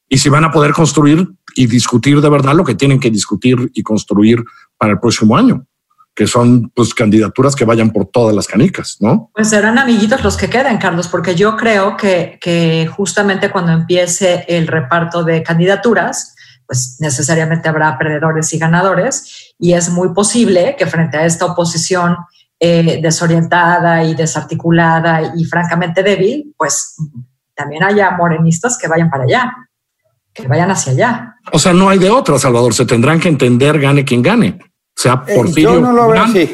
y 0.10 0.18
si 0.18 0.28
van 0.28 0.44
a 0.44 0.52
poder 0.52 0.74
construir 0.74 1.30
y 1.56 1.68
discutir 1.68 2.20
de 2.20 2.30
verdad 2.30 2.56
lo 2.56 2.64
que 2.64 2.76
tienen 2.76 3.00
que 3.00 3.12
discutir 3.12 3.72
y 3.74 3.84
construir 3.84 4.44
para 4.78 4.94
el 4.94 5.00
próximo 5.00 5.38
año, 5.38 5.66
que 6.16 6.26
son 6.26 6.70
pues 6.76 6.94
candidaturas 6.94 7.56
que 7.56 7.64
vayan 7.64 7.92
por 7.92 8.08
todas 8.08 8.36
las 8.36 8.48
canicas, 8.48 8.98
¿no? 9.00 9.30
Pues 9.34 9.50
serán 9.50 9.78
amiguitos 9.78 10.24
los 10.24 10.36
que 10.36 10.50
queden, 10.50 10.78
Carlos, 10.80 11.08
porque 11.08 11.36
yo 11.36 11.56
creo 11.56 11.96
que, 11.96 12.40
que 12.42 12.90
justamente 12.92 13.52
cuando 13.52 13.72
empiece 13.72 14.46
el 14.48 14.68
reparto 14.68 15.24
de 15.24 15.44
candidaturas, 15.44 16.36
pues 16.66 16.98
necesariamente 17.00 17.70
habrá 17.70 17.98
perdedores 17.98 18.52
y 18.54 18.58
ganadores, 18.58 19.54
y 19.60 19.74
es 19.74 19.90
muy 19.90 20.14
posible 20.14 20.76
que 20.78 20.88
frente 20.88 21.18
a 21.18 21.26
esta 21.26 21.46
oposición 21.46 22.18
eh, 22.60 23.00
desorientada 23.02 24.04
y 24.04 24.16
desarticulada 24.16 25.34
y 25.36 25.46
francamente 25.46 26.04
débil, 26.04 26.54
pues 26.58 26.96
también 27.56 27.84
haya 27.84 28.12
morenistas 28.12 28.78
que 28.78 28.88
vayan 28.88 29.10
para 29.10 29.24
allá 29.24 29.69
que 30.40 30.48
vayan 30.48 30.72
hacia 30.72 30.94
allá. 30.94 31.36
O 31.52 31.60
sea, 31.60 31.74
no 31.74 31.90
hay 31.90 32.00
de 32.00 32.10
otra, 32.10 32.38
Salvador. 32.40 32.74
Se 32.74 32.86
tendrán 32.86 33.20
que 33.20 33.30
entender, 33.30 33.80
gane 33.80 34.06
quien 34.06 34.22
gane. 34.22 34.60
Sea 34.96 35.24
eh, 35.28 35.36
Porfirio, 35.36 35.82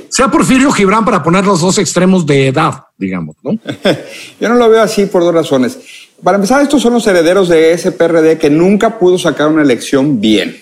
sea 0.09 0.29
Porfirio 0.29 0.71
Gibran 0.71 1.03
para 1.03 1.23
poner 1.23 1.45
los 1.45 1.61
dos 1.61 1.79
extremos 1.79 2.27
de 2.27 2.49
edad, 2.49 2.83
digamos, 2.95 3.35
¿no? 3.41 3.57
yo 4.39 4.49
no 4.49 4.53
lo 4.53 4.69
veo 4.69 4.83
así 4.83 5.07
por 5.07 5.23
dos 5.23 5.33
razones. 5.33 5.79
Para 6.23 6.35
empezar, 6.35 6.61
estos 6.61 6.79
son 6.81 6.93
los 6.93 7.07
herederos 7.07 7.49
de 7.49 7.73
ese 7.73 7.91
PRD 7.91 8.37
que 8.37 8.51
nunca 8.51 8.99
pudo 8.99 9.17
sacar 9.17 9.47
una 9.47 9.63
elección 9.63 10.21
bien. 10.21 10.55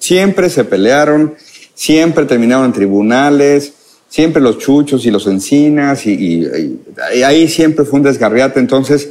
Siempre 0.00 0.50
se 0.50 0.64
pelearon, 0.64 1.34
siempre 1.74 2.24
terminaron 2.24 2.66
en 2.66 2.72
tribunales, 2.72 3.72
siempre 4.08 4.42
los 4.42 4.58
chuchos 4.58 5.06
y 5.06 5.10
los 5.12 5.26
encinas, 5.28 6.06
y, 6.06 6.44
y 7.14 7.22
ahí 7.22 7.46
siempre 7.46 7.84
fue 7.84 8.00
un 8.00 8.04
desgarriate. 8.04 8.58
Entonces, 8.58 9.10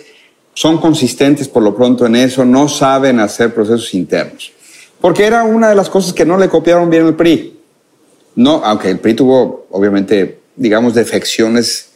son 0.57 0.79
consistentes 0.79 1.47
por 1.47 1.61
lo 1.61 1.75
pronto 1.75 2.07
en 2.07 2.15
eso, 2.15 2.43
no 2.43 2.67
saben 2.67 3.19
hacer 3.19 3.53
procesos 3.53 3.93
internos. 3.93 4.51
Porque 4.99 5.23
era 5.23 5.43
una 5.43 5.69
de 5.69 5.75
las 5.75 5.87
cosas 5.87 6.13
que 6.13 6.25
no 6.25 6.35
le 6.35 6.49
copiaron 6.49 6.89
bien 6.89 7.05
al 7.05 7.15
PRI. 7.15 7.59
No, 8.33 8.63
aunque 8.65 8.89
el 8.89 8.97
PRI 8.97 9.13
tuvo, 9.13 9.67
obviamente, 9.69 10.39
digamos, 10.55 10.95
defecciones 10.95 11.89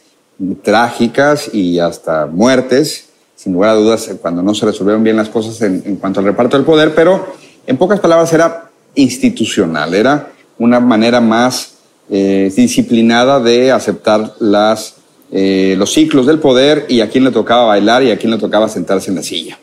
trágicas 0.62 1.52
y 1.52 1.80
hasta 1.80 2.26
muertes, 2.26 3.06
sin 3.34 3.52
lugar 3.52 3.70
a 3.70 3.74
dudas, 3.74 4.08
cuando 4.22 4.44
no 4.44 4.54
se 4.54 4.64
resolvieron 4.64 5.02
bien 5.02 5.16
las 5.16 5.28
cosas 5.28 5.60
en, 5.62 5.96
cuanto 5.96 6.20
al 6.20 6.26
reparto 6.26 6.56
del 6.56 6.64
poder, 6.64 6.94
pero 6.94 7.34
en 7.66 7.76
pocas 7.76 7.98
palabras 7.98 8.32
era 8.32 8.70
institucional, 8.94 9.92
era 9.92 10.30
una 10.58 10.78
manera 10.78 11.20
más 11.20 11.78
eh, 12.08 12.52
disciplinada 12.54 13.40
de 13.40 13.72
aceptar 13.72 14.34
las 14.38 15.01
eh, 15.34 15.74
los 15.78 15.90
ciclos 15.92 16.26
del 16.26 16.38
poder 16.38 16.84
y 16.88 17.00
a 17.00 17.08
quién 17.08 17.24
le 17.24 17.30
tocaba 17.30 17.64
bailar 17.64 18.02
y 18.02 18.10
a 18.10 18.18
quién 18.18 18.30
le 18.30 18.38
tocaba 18.38 18.68
sentarse 18.68 19.10
en 19.10 19.16
la 19.16 19.22
silla. 19.22 19.58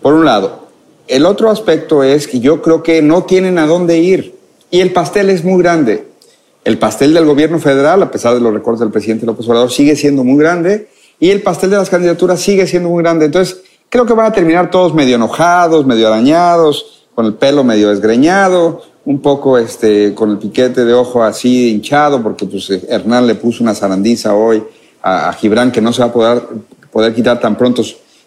Por 0.00 0.14
un 0.14 0.24
lado. 0.24 0.68
El 1.08 1.26
otro 1.26 1.50
aspecto 1.50 2.04
es 2.04 2.28
que 2.28 2.38
yo 2.38 2.62
creo 2.62 2.82
que 2.84 3.02
no 3.02 3.24
tienen 3.24 3.58
a 3.58 3.66
dónde 3.66 3.98
ir 3.98 4.36
y 4.70 4.80
el 4.80 4.92
pastel 4.92 5.30
es 5.30 5.42
muy 5.42 5.60
grande. 5.60 6.06
El 6.64 6.78
pastel 6.78 7.14
del 7.14 7.24
gobierno 7.24 7.58
federal, 7.58 8.02
a 8.02 8.10
pesar 8.10 8.34
de 8.34 8.40
los 8.40 8.52
recortes 8.52 8.80
del 8.80 8.90
presidente 8.90 9.26
López 9.26 9.48
Obrador, 9.48 9.72
sigue 9.72 9.96
siendo 9.96 10.22
muy 10.22 10.38
grande 10.38 10.88
y 11.18 11.30
el 11.30 11.42
pastel 11.42 11.70
de 11.70 11.76
las 11.76 11.90
candidaturas 11.90 12.40
sigue 12.40 12.66
siendo 12.66 12.88
muy 12.90 13.02
grande. 13.02 13.24
Entonces, 13.24 13.62
creo 13.88 14.06
que 14.06 14.12
van 14.12 14.26
a 14.26 14.32
terminar 14.32 14.70
todos 14.70 14.94
medio 14.94 15.16
enojados, 15.16 15.84
medio 15.84 16.06
arañados, 16.06 17.06
con 17.14 17.26
el 17.26 17.34
pelo 17.34 17.64
medio 17.64 17.88
desgreñado, 17.88 18.82
un 19.04 19.20
poco 19.20 19.58
este, 19.58 20.14
con 20.14 20.30
el 20.30 20.38
piquete 20.38 20.84
de 20.84 20.94
ojo 20.94 21.24
así 21.24 21.70
hinchado, 21.70 22.22
porque 22.22 22.46
pues, 22.46 22.70
Hernán 22.70 23.26
le 23.26 23.34
puso 23.34 23.64
una 23.64 23.74
zarandiza 23.74 24.34
hoy 24.34 24.62
a, 25.02 25.32
Gibran 25.32 25.72
que 25.72 25.80
no 25.80 25.92
se 25.92 26.02
va 26.02 26.08
a 26.08 26.12
poder, 26.12 26.42
poder 26.92 27.14
quitar 27.14 27.40
tan 27.40 27.56
pronto 27.56 27.82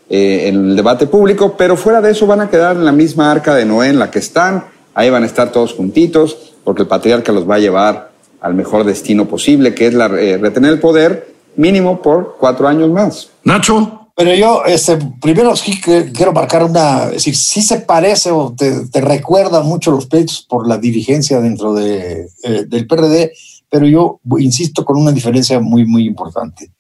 eh, 0.10 0.48
en 0.48 0.72
el 0.72 0.76
debate 0.76 1.08
público, 1.08 1.56
pero 1.58 1.78
fuera 1.78 2.02
de 2.02 2.12
eso 2.12 2.28
van 2.28 2.42
a 2.42 2.50
quedar 2.50 2.76
en 2.76 2.86
la 2.86 2.92
misma 2.92 3.32
arca 3.32 3.56
de 3.56 3.66
Noé 3.66 3.90
en 3.90 4.00
la 4.00 4.12
que 4.12 4.20
están, 4.20 4.66
ahí 4.94 5.10
van 5.10 5.24
a 5.24 5.26
estar 5.26 5.52
todos 5.52 5.74
juntitos, 5.74 6.54
porque 6.64 6.84
el 6.84 6.88
patriarca 6.88 7.32
los 7.32 7.50
va 7.50 7.56
a 7.56 7.60
llevar 7.60 8.12
al 8.42 8.54
mejor 8.54 8.84
destino 8.84 9.28
posible, 9.28 9.74
que 9.74 9.88
es 9.88 9.94
la, 9.94 10.08
eh, 10.08 10.38
retener 10.38 10.74
el 10.74 10.80
poder 10.80 11.34
mínimo 11.56 12.02
por 12.02 12.38
cuatro 12.40 12.68
años 12.68 12.90
más. 12.90 13.30
Nacho. 13.44 13.98
Pero 14.14 14.36
yo, 14.36 14.64
este, 14.66 15.00
primero 15.22 15.56
sí 15.56 15.80
que 15.80 16.12
quiero 16.12 16.34
marcar 16.34 16.64
una, 16.64 17.06
es 17.06 17.14
decir, 17.14 17.36
sí 17.36 17.62
se 17.62 17.80
parece 17.80 18.30
o 18.30 18.54
te, 18.56 18.88
te 18.88 19.02
recuerda 19.02 19.62
mucho 19.62 19.90
los 19.90 20.06
pleitos 20.06 20.46
por 20.48 20.68
la 20.68 20.78
dirigencia 20.78 21.40
dentro 21.40 21.74
de, 21.74 22.28
eh, 22.44 22.66
del 22.68 22.86
PRD, 22.86 23.32
pero 23.72 23.88
yo 23.88 24.20
insisto 24.38 24.84
con 24.84 24.98
una 24.98 25.14
diferencia 25.14 25.60
muy, 25.62 25.86
muy 25.86 26.06
importante. 26.06 26.72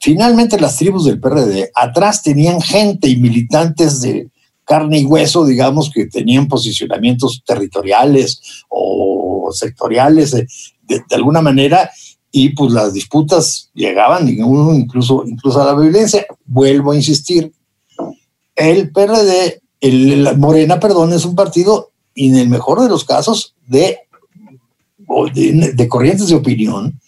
Finalmente 0.00 0.58
las 0.58 0.76
tribus 0.78 1.04
del 1.04 1.20
PRD 1.20 1.70
atrás 1.74 2.22
tenían 2.22 2.62
gente 2.62 3.08
y 3.08 3.16
militantes 3.16 4.00
de 4.00 4.30
carne 4.64 5.00
y 5.00 5.04
hueso, 5.04 5.44
digamos, 5.44 5.90
que 5.90 6.06
tenían 6.06 6.48
posicionamientos 6.48 7.42
territoriales 7.44 8.40
o 8.70 9.50
sectoriales 9.52 10.30
de, 10.30 10.46
de, 10.88 11.02
alguna 11.14 11.42
manera, 11.42 11.90
y 12.32 12.50
pues 12.50 12.72
las 12.72 12.94
disputas 12.94 13.70
llegaban 13.74 14.28
incluso, 14.28 15.24
incluso 15.26 15.60
a 15.60 15.66
la 15.66 15.74
violencia. 15.74 16.24
Vuelvo 16.46 16.92
a 16.92 16.96
insistir, 16.96 17.52
el 18.54 18.90
PRD, 18.92 19.60
el, 19.80 20.36
Morena, 20.38 20.80
perdón, 20.80 21.12
es 21.12 21.24
un 21.24 21.34
partido, 21.34 21.90
y 22.14 22.28
en 22.28 22.36
el 22.36 22.48
mejor 22.48 22.80
de 22.80 22.88
los 22.88 23.04
casos, 23.04 23.54
de, 23.66 23.98
de, 25.34 25.88
corrientes 25.88 26.28
de 26.28 26.34
opinión, 26.34 27.00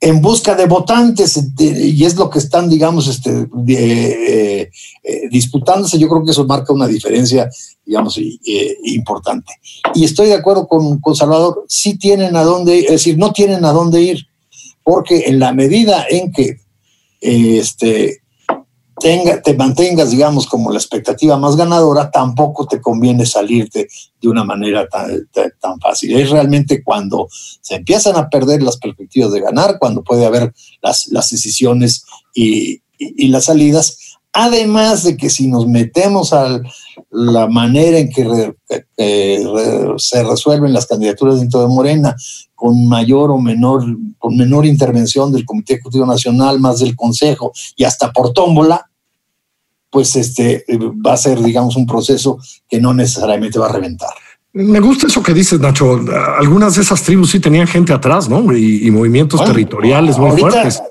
en 0.00 0.22
busca 0.22 0.54
de 0.54 0.66
votantes, 0.66 1.38
y 1.58 2.04
es 2.04 2.16
lo 2.16 2.30
que 2.30 2.38
están, 2.38 2.70
digamos, 2.70 3.06
este, 3.06 3.46
eh, 3.68 4.70
eh, 5.02 5.28
disputándose. 5.30 5.98
Yo 5.98 6.08
creo 6.08 6.24
que 6.24 6.30
eso 6.30 6.46
marca 6.46 6.72
una 6.72 6.86
diferencia, 6.86 7.50
digamos, 7.84 8.16
eh, 8.18 8.76
importante. 8.84 9.52
Y 9.94 10.04
estoy 10.04 10.28
de 10.28 10.34
acuerdo 10.34 10.66
con, 10.66 11.00
con 11.00 11.14
Salvador, 11.14 11.64
sí 11.68 11.98
tienen 11.98 12.34
a 12.36 12.44
dónde 12.44 12.78
ir, 12.78 12.84
es 12.86 12.92
decir, 12.92 13.18
no 13.18 13.32
tienen 13.32 13.64
a 13.64 13.72
dónde 13.72 14.02
ir 14.02 14.26
porque 14.82 15.24
en 15.26 15.38
la 15.38 15.52
medida 15.52 16.06
en 16.08 16.32
que 16.32 16.60
este, 17.20 18.19
tenga, 19.00 19.42
te 19.42 19.54
mantengas, 19.54 20.10
digamos, 20.10 20.46
como 20.46 20.70
la 20.70 20.78
expectativa 20.78 21.36
más 21.38 21.56
ganadora, 21.56 22.10
tampoco 22.10 22.66
te 22.66 22.80
conviene 22.80 23.26
salirte 23.26 23.88
de 24.20 24.28
una 24.28 24.44
manera 24.44 24.86
tan, 24.88 25.28
tan, 25.60 25.80
fácil. 25.80 26.16
Es 26.16 26.30
realmente 26.30 26.84
cuando 26.84 27.28
se 27.60 27.76
empiezan 27.76 28.16
a 28.16 28.28
perder 28.28 28.62
las 28.62 28.76
perspectivas 28.76 29.32
de 29.32 29.40
ganar, 29.40 29.78
cuando 29.78 30.04
puede 30.04 30.26
haber 30.26 30.52
las, 30.82 31.08
las 31.08 31.30
decisiones 31.30 32.04
y, 32.34 32.82
y, 32.98 33.28
las 33.28 33.46
salidas. 33.46 34.18
Además 34.32 35.02
de 35.02 35.16
que 35.16 35.30
si 35.30 35.48
nos 35.48 35.66
metemos 35.66 36.32
a 36.32 36.60
la 37.10 37.48
manera 37.48 37.98
en 37.98 38.10
que 38.10 38.54
se 39.96 40.22
resuelven 40.22 40.72
las 40.72 40.86
candidaturas 40.86 41.40
dentro 41.40 41.62
de 41.62 41.66
Morena, 41.66 42.14
con 42.54 42.86
mayor 42.86 43.30
o 43.30 43.38
menor, 43.38 43.84
con 44.18 44.36
menor 44.36 44.66
intervención 44.66 45.32
del 45.32 45.46
Comité 45.46 45.74
Ejecutivo 45.74 46.04
Nacional, 46.04 46.60
más 46.60 46.80
del 46.80 46.94
Consejo 46.94 47.52
y 47.74 47.84
hasta 47.84 48.12
por 48.12 48.34
tómbola, 48.34 48.89
pues 49.90 50.16
este 50.16 50.64
va 51.04 51.14
a 51.14 51.16
ser, 51.16 51.40
digamos, 51.42 51.76
un 51.76 51.86
proceso 51.86 52.38
que 52.68 52.80
no 52.80 52.94
necesariamente 52.94 53.58
va 53.58 53.68
a 53.68 53.72
reventar. 53.72 54.10
Me 54.52 54.80
gusta 54.80 55.06
eso 55.06 55.22
que 55.22 55.32
dices, 55.32 55.60
Nacho. 55.60 56.00
Algunas 56.38 56.74
de 56.74 56.82
esas 56.82 57.02
tribus 57.02 57.30
sí 57.30 57.40
tenían 57.40 57.66
gente 57.66 57.92
atrás, 57.92 58.28
¿no? 58.28 58.56
Y, 58.56 58.86
y 58.86 58.90
movimientos 58.90 59.38
bueno, 59.38 59.52
territoriales 59.52 60.18
muy 60.18 60.38
fuertes. 60.38 60.82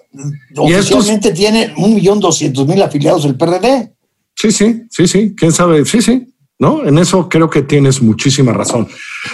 Oficialmente 0.55 1.27
y 1.27 1.31
estos... 1.31 1.33
tiene 1.33 1.73
un 1.77 1.95
millón 1.95 2.19
doscientos 2.19 2.65
mil 2.67 2.81
afiliados 2.81 3.23
del 3.23 3.35
PRD. 3.35 3.93
Sí, 4.35 4.51
sí, 4.51 4.83
sí, 4.89 5.07
sí. 5.07 5.35
¿Quién 5.35 5.51
sabe? 5.51 5.83
Sí, 5.85 6.01
sí. 6.01 6.25
¿no? 6.59 6.85
En 6.85 6.97
eso 6.97 7.29
creo 7.29 7.49
que 7.49 7.61
tienes 7.61 8.01
muchísima 8.01 8.51
razón. 8.51 8.87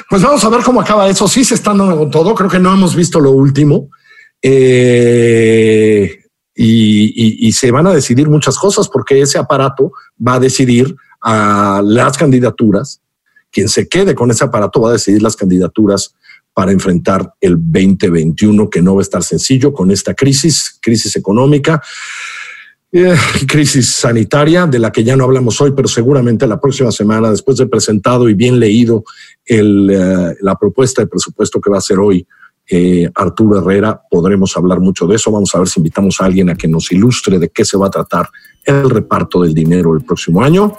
Pues 0.09 0.21
vamos 0.21 0.43
a 0.43 0.49
ver 0.49 0.61
cómo 0.61 0.79
acaba 0.79 1.09
eso. 1.09 1.27
Sí 1.27 1.43
se 1.43 1.55
están 1.55 1.79
dando 1.79 2.07
todo. 2.09 2.35
Creo 2.35 2.49
que 2.49 2.59
no 2.59 2.71
hemos 2.71 2.95
visto 2.95 3.19
lo 3.19 3.31
último. 3.31 3.89
Eh, 4.41 6.19
y, 6.55 7.51
se 7.51 7.71
van 7.71 7.87
a 7.87 7.93
decidir 7.93 8.29
muchas 8.29 8.57
cosas 8.57 8.87
porque 8.87 9.21
ese 9.21 9.37
aparato 9.37 9.91
va 10.25 10.35
a 10.35 10.39
decidir 10.39 10.95
a 11.21 11.81
las 11.83 12.17
candidaturas. 12.17 13.01
Quien 13.51 13.67
se 13.69 13.87
quede 13.87 14.15
con 14.15 14.31
ese 14.31 14.43
aparato 14.43 14.81
va 14.81 14.89
a 14.89 14.93
decidir 14.93 15.21
las 15.21 15.35
candidaturas 15.35 16.15
para 16.53 16.71
enfrentar 16.71 17.33
el 17.41 17.57
2021, 17.57 18.69
que 18.69 18.81
no 18.81 18.95
va 18.95 19.01
a 19.01 19.03
estar 19.03 19.23
sencillo 19.23 19.73
con 19.73 19.91
esta 19.91 20.13
crisis, 20.13 20.79
crisis 20.81 21.15
económica 21.15 21.81
eh, 22.97 23.13
crisis 23.45 23.89
sanitaria 23.95 24.65
de 24.67 24.79
la 24.79 24.89
que 24.89 25.03
ya 25.03 25.17
no 25.17 25.25
hablamos 25.25 25.59
hoy, 25.59 25.73
pero 25.75 25.89
seguramente 25.89 26.47
la 26.47 26.61
próxima 26.61 26.93
semana, 26.93 27.29
después 27.29 27.57
de 27.57 27.67
presentado 27.67 28.29
y 28.29 28.33
bien 28.33 28.57
leído 28.57 29.03
el, 29.43 29.89
eh, 29.91 30.37
la 30.39 30.55
propuesta 30.55 31.01
de 31.01 31.07
presupuesto 31.07 31.59
que 31.59 31.69
va 31.69 31.75
a 31.75 31.79
hacer 31.79 31.99
hoy 31.99 32.25
eh, 32.69 33.09
Arturo 33.13 33.59
Herrera, 33.59 34.01
podremos 34.09 34.55
hablar 34.57 34.79
mucho 34.79 35.05
de 35.07 35.15
eso. 35.15 35.31
Vamos 35.31 35.53
a 35.53 35.59
ver 35.59 35.67
si 35.67 35.79
invitamos 35.79 36.19
a 36.19 36.25
alguien 36.25 36.49
a 36.49 36.55
que 36.55 36.67
nos 36.67 36.91
ilustre 36.91 37.39
de 37.39 37.49
qué 37.49 37.63
se 37.63 37.77
va 37.77 37.87
a 37.87 37.91
tratar 37.91 38.29
el 38.63 38.89
reparto 38.89 39.41
del 39.41 39.53
dinero 39.53 39.95
el 39.95 40.03
próximo 40.03 40.41
año. 40.41 40.73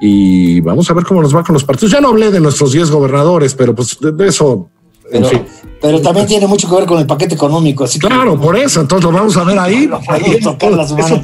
Y 0.00 0.60
vamos 0.60 0.90
a 0.90 0.94
ver 0.94 1.04
cómo 1.04 1.20
nos 1.20 1.34
va 1.34 1.44
con 1.44 1.52
los 1.52 1.64
partidos. 1.64 1.92
Ya 1.92 2.00
no 2.00 2.08
hablé 2.08 2.30
de 2.30 2.40
nuestros 2.40 2.72
10 2.72 2.90
gobernadores, 2.90 3.54
pero 3.54 3.74
pues 3.74 3.98
de, 4.00 4.12
de 4.12 4.28
eso 4.28 4.70
pero, 5.10 5.24
en 5.24 5.30
fin. 5.30 5.46
pero, 5.80 6.00
también 6.00 6.26
tiene 6.26 6.46
mucho 6.46 6.68
que 6.68 6.76
ver 6.76 6.86
con 6.86 6.98
el 6.98 7.06
paquete 7.06 7.34
económico. 7.34 7.84
Así 7.84 7.98
claro, 7.98 8.32
que, 8.32 8.46
por 8.46 8.56
eso, 8.56 8.80
entonces 8.80 9.10
lo 9.10 9.16
vamos 9.16 9.36
a 9.36 9.44
ver 9.44 9.58
ahí. 9.58 9.90
ahí 10.08 10.36
eso 10.38 10.56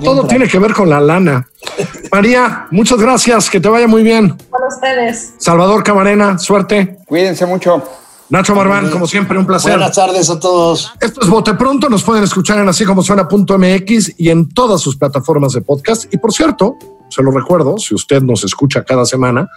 todo 0.03 0.27
tiene 0.27 0.49
que 0.49 0.59
ver 0.59 0.73
con 0.73 0.91
la 0.91 1.01
lana. 1.01 1.49
María, 2.13 2.67
muchas 2.71 2.99
gracias, 2.99 3.49
que 3.49 3.61
te 3.61 3.69
vaya 3.69 3.87
muy 3.87 4.03
bien. 4.03 4.37
Para 4.51 4.67
ustedes. 4.67 5.35
Salvador 5.39 5.83
Camarena, 5.83 6.39
suerte. 6.39 6.99
Cuídense 7.07 7.47
mucho. 7.47 7.83
Nacho 8.29 8.55
Barbán, 8.55 8.91
como 8.91 9.07
siempre, 9.07 9.39
un 9.39 9.47
placer. 9.47 9.73
Buenas 9.73 9.95
tardes 9.95 10.29
a 10.31 10.41
todos. 10.41 10.93
Esto 11.01 11.21
es 11.23 11.29
Bote 11.29 11.55
Pronto, 11.55 11.89
nos 11.89 12.03
pueden 12.03 12.25
escuchar 12.25 12.59
en 12.59 12.69
así 12.69 12.85
como 12.85 13.03
suena.mx 13.03 14.15
y 14.19 14.31
en 14.31 14.49
todas 14.49 14.81
sus 14.81 14.97
plataformas 14.97 15.53
de 15.53 15.61
podcast. 15.61 16.13
Y 16.13 16.19
por 16.19 16.33
cierto, 16.33 16.77
se 17.09 17.23
lo 17.23 17.31
recuerdo, 17.31 17.79
si 17.79 17.95
usted 17.95 18.23
nos 18.23 18.43
escucha 18.45 18.85
cada 18.85 19.05
semana, 19.05 19.49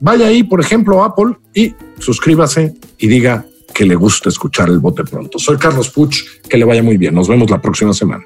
vaya 0.00 0.26
ahí, 0.26 0.42
por 0.42 0.60
ejemplo, 0.60 1.02
a 1.02 1.06
Apple 1.06 1.36
y 1.52 1.74
suscríbase 1.98 2.74
y 2.98 3.08
diga 3.08 3.44
que 3.74 3.84
le 3.84 3.94
gusta 3.94 4.28
escuchar 4.28 4.68
el 4.68 4.78
bote 4.78 5.04
pronto. 5.04 5.38
Soy 5.38 5.58
Carlos 5.58 5.90
Puch, 5.90 6.24
que 6.48 6.56
le 6.56 6.64
vaya 6.64 6.82
muy 6.82 6.96
bien. 6.96 7.14
Nos 7.14 7.28
vemos 7.28 7.50
la 7.50 7.60
próxima 7.60 7.92
semana. 7.92 8.24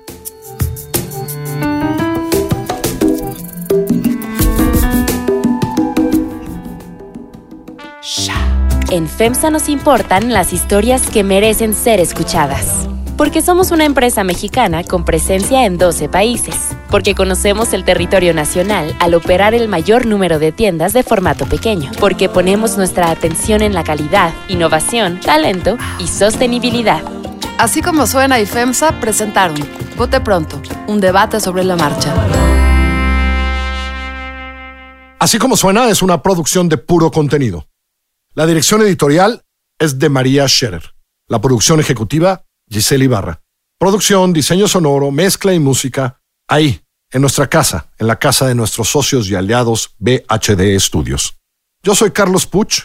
En 8.90 9.06
FEMSA 9.06 9.50
nos 9.50 9.68
importan 9.68 10.32
las 10.32 10.54
historias 10.54 11.10
que 11.10 11.22
merecen 11.22 11.74
ser 11.74 12.00
escuchadas. 12.00 12.88
Porque 13.18 13.42
somos 13.42 13.70
una 13.70 13.84
empresa 13.84 14.24
mexicana 14.24 14.82
con 14.82 15.04
presencia 15.04 15.66
en 15.66 15.76
12 15.76 16.08
países. 16.08 16.54
Porque 16.88 17.14
conocemos 17.14 17.74
el 17.74 17.84
territorio 17.84 18.32
nacional 18.32 18.96
al 18.98 19.12
operar 19.12 19.52
el 19.52 19.68
mayor 19.68 20.06
número 20.06 20.38
de 20.38 20.52
tiendas 20.52 20.94
de 20.94 21.02
formato 21.02 21.44
pequeño. 21.44 21.90
Porque 22.00 22.30
ponemos 22.30 22.78
nuestra 22.78 23.10
atención 23.10 23.60
en 23.60 23.74
la 23.74 23.84
calidad, 23.84 24.32
innovación, 24.48 25.20
talento 25.20 25.76
y 25.98 26.06
sostenibilidad. 26.06 27.02
Así 27.58 27.82
como 27.82 28.06
suena 28.06 28.40
y 28.40 28.46
FEMSA 28.46 29.00
presentaron 29.00 29.58
Vote 29.98 30.22
Pronto, 30.22 30.62
un 30.86 30.98
debate 30.98 31.40
sobre 31.40 31.62
la 31.62 31.76
marcha. 31.76 32.14
Así 35.18 35.38
como 35.38 35.58
suena 35.58 35.90
es 35.90 36.00
una 36.00 36.22
producción 36.22 36.70
de 36.70 36.78
puro 36.78 37.10
contenido. 37.10 37.66
La 38.34 38.46
dirección 38.46 38.82
editorial 38.82 39.44
es 39.78 39.98
de 39.98 40.08
María 40.08 40.46
Scherer. 40.46 40.94
La 41.28 41.40
producción 41.40 41.80
ejecutiva 41.80 42.44
Giselle 42.70 43.04
Ibarra. 43.04 43.42
Producción, 43.78 44.32
diseño 44.32 44.68
sonoro, 44.68 45.10
mezcla 45.10 45.54
y 45.54 45.58
música, 45.58 46.20
ahí, 46.48 46.80
en 47.10 47.20
nuestra 47.20 47.48
casa, 47.48 47.90
en 47.98 48.06
la 48.06 48.18
casa 48.18 48.46
de 48.46 48.54
nuestros 48.54 48.88
socios 48.88 49.28
y 49.28 49.34
aliados 49.34 49.94
BHD 49.98 50.78
Studios. 50.78 51.38
Yo 51.82 51.94
soy 51.94 52.10
Carlos 52.10 52.46
Puch, 52.46 52.82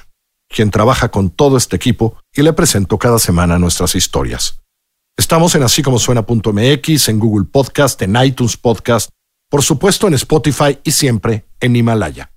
quien 0.48 0.72
trabaja 0.72 1.10
con 1.10 1.30
todo 1.30 1.58
este 1.58 1.76
equipo 1.76 2.18
y 2.34 2.42
le 2.42 2.54
presento 2.54 2.98
cada 2.98 3.20
semana 3.20 3.60
nuestras 3.60 3.96
historias. 3.96 4.62
Estamos 5.18 5.54
en 5.56 5.64
así 5.64 5.84
como 5.84 6.00
suena.mx, 6.00 7.10
en 7.10 7.20
Google 7.20 7.46
Podcast, 7.52 8.02
en 8.02 8.16
iTunes 8.24 8.58
Podcast, 8.58 9.10
por 9.50 9.62
supuesto 9.62 10.08
en 10.08 10.16
Spotify 10.16 10.80
y 10.84 10.92
siempre 10.92 11.46
en 11.60 11.76
Himalaya. 11.76 12.33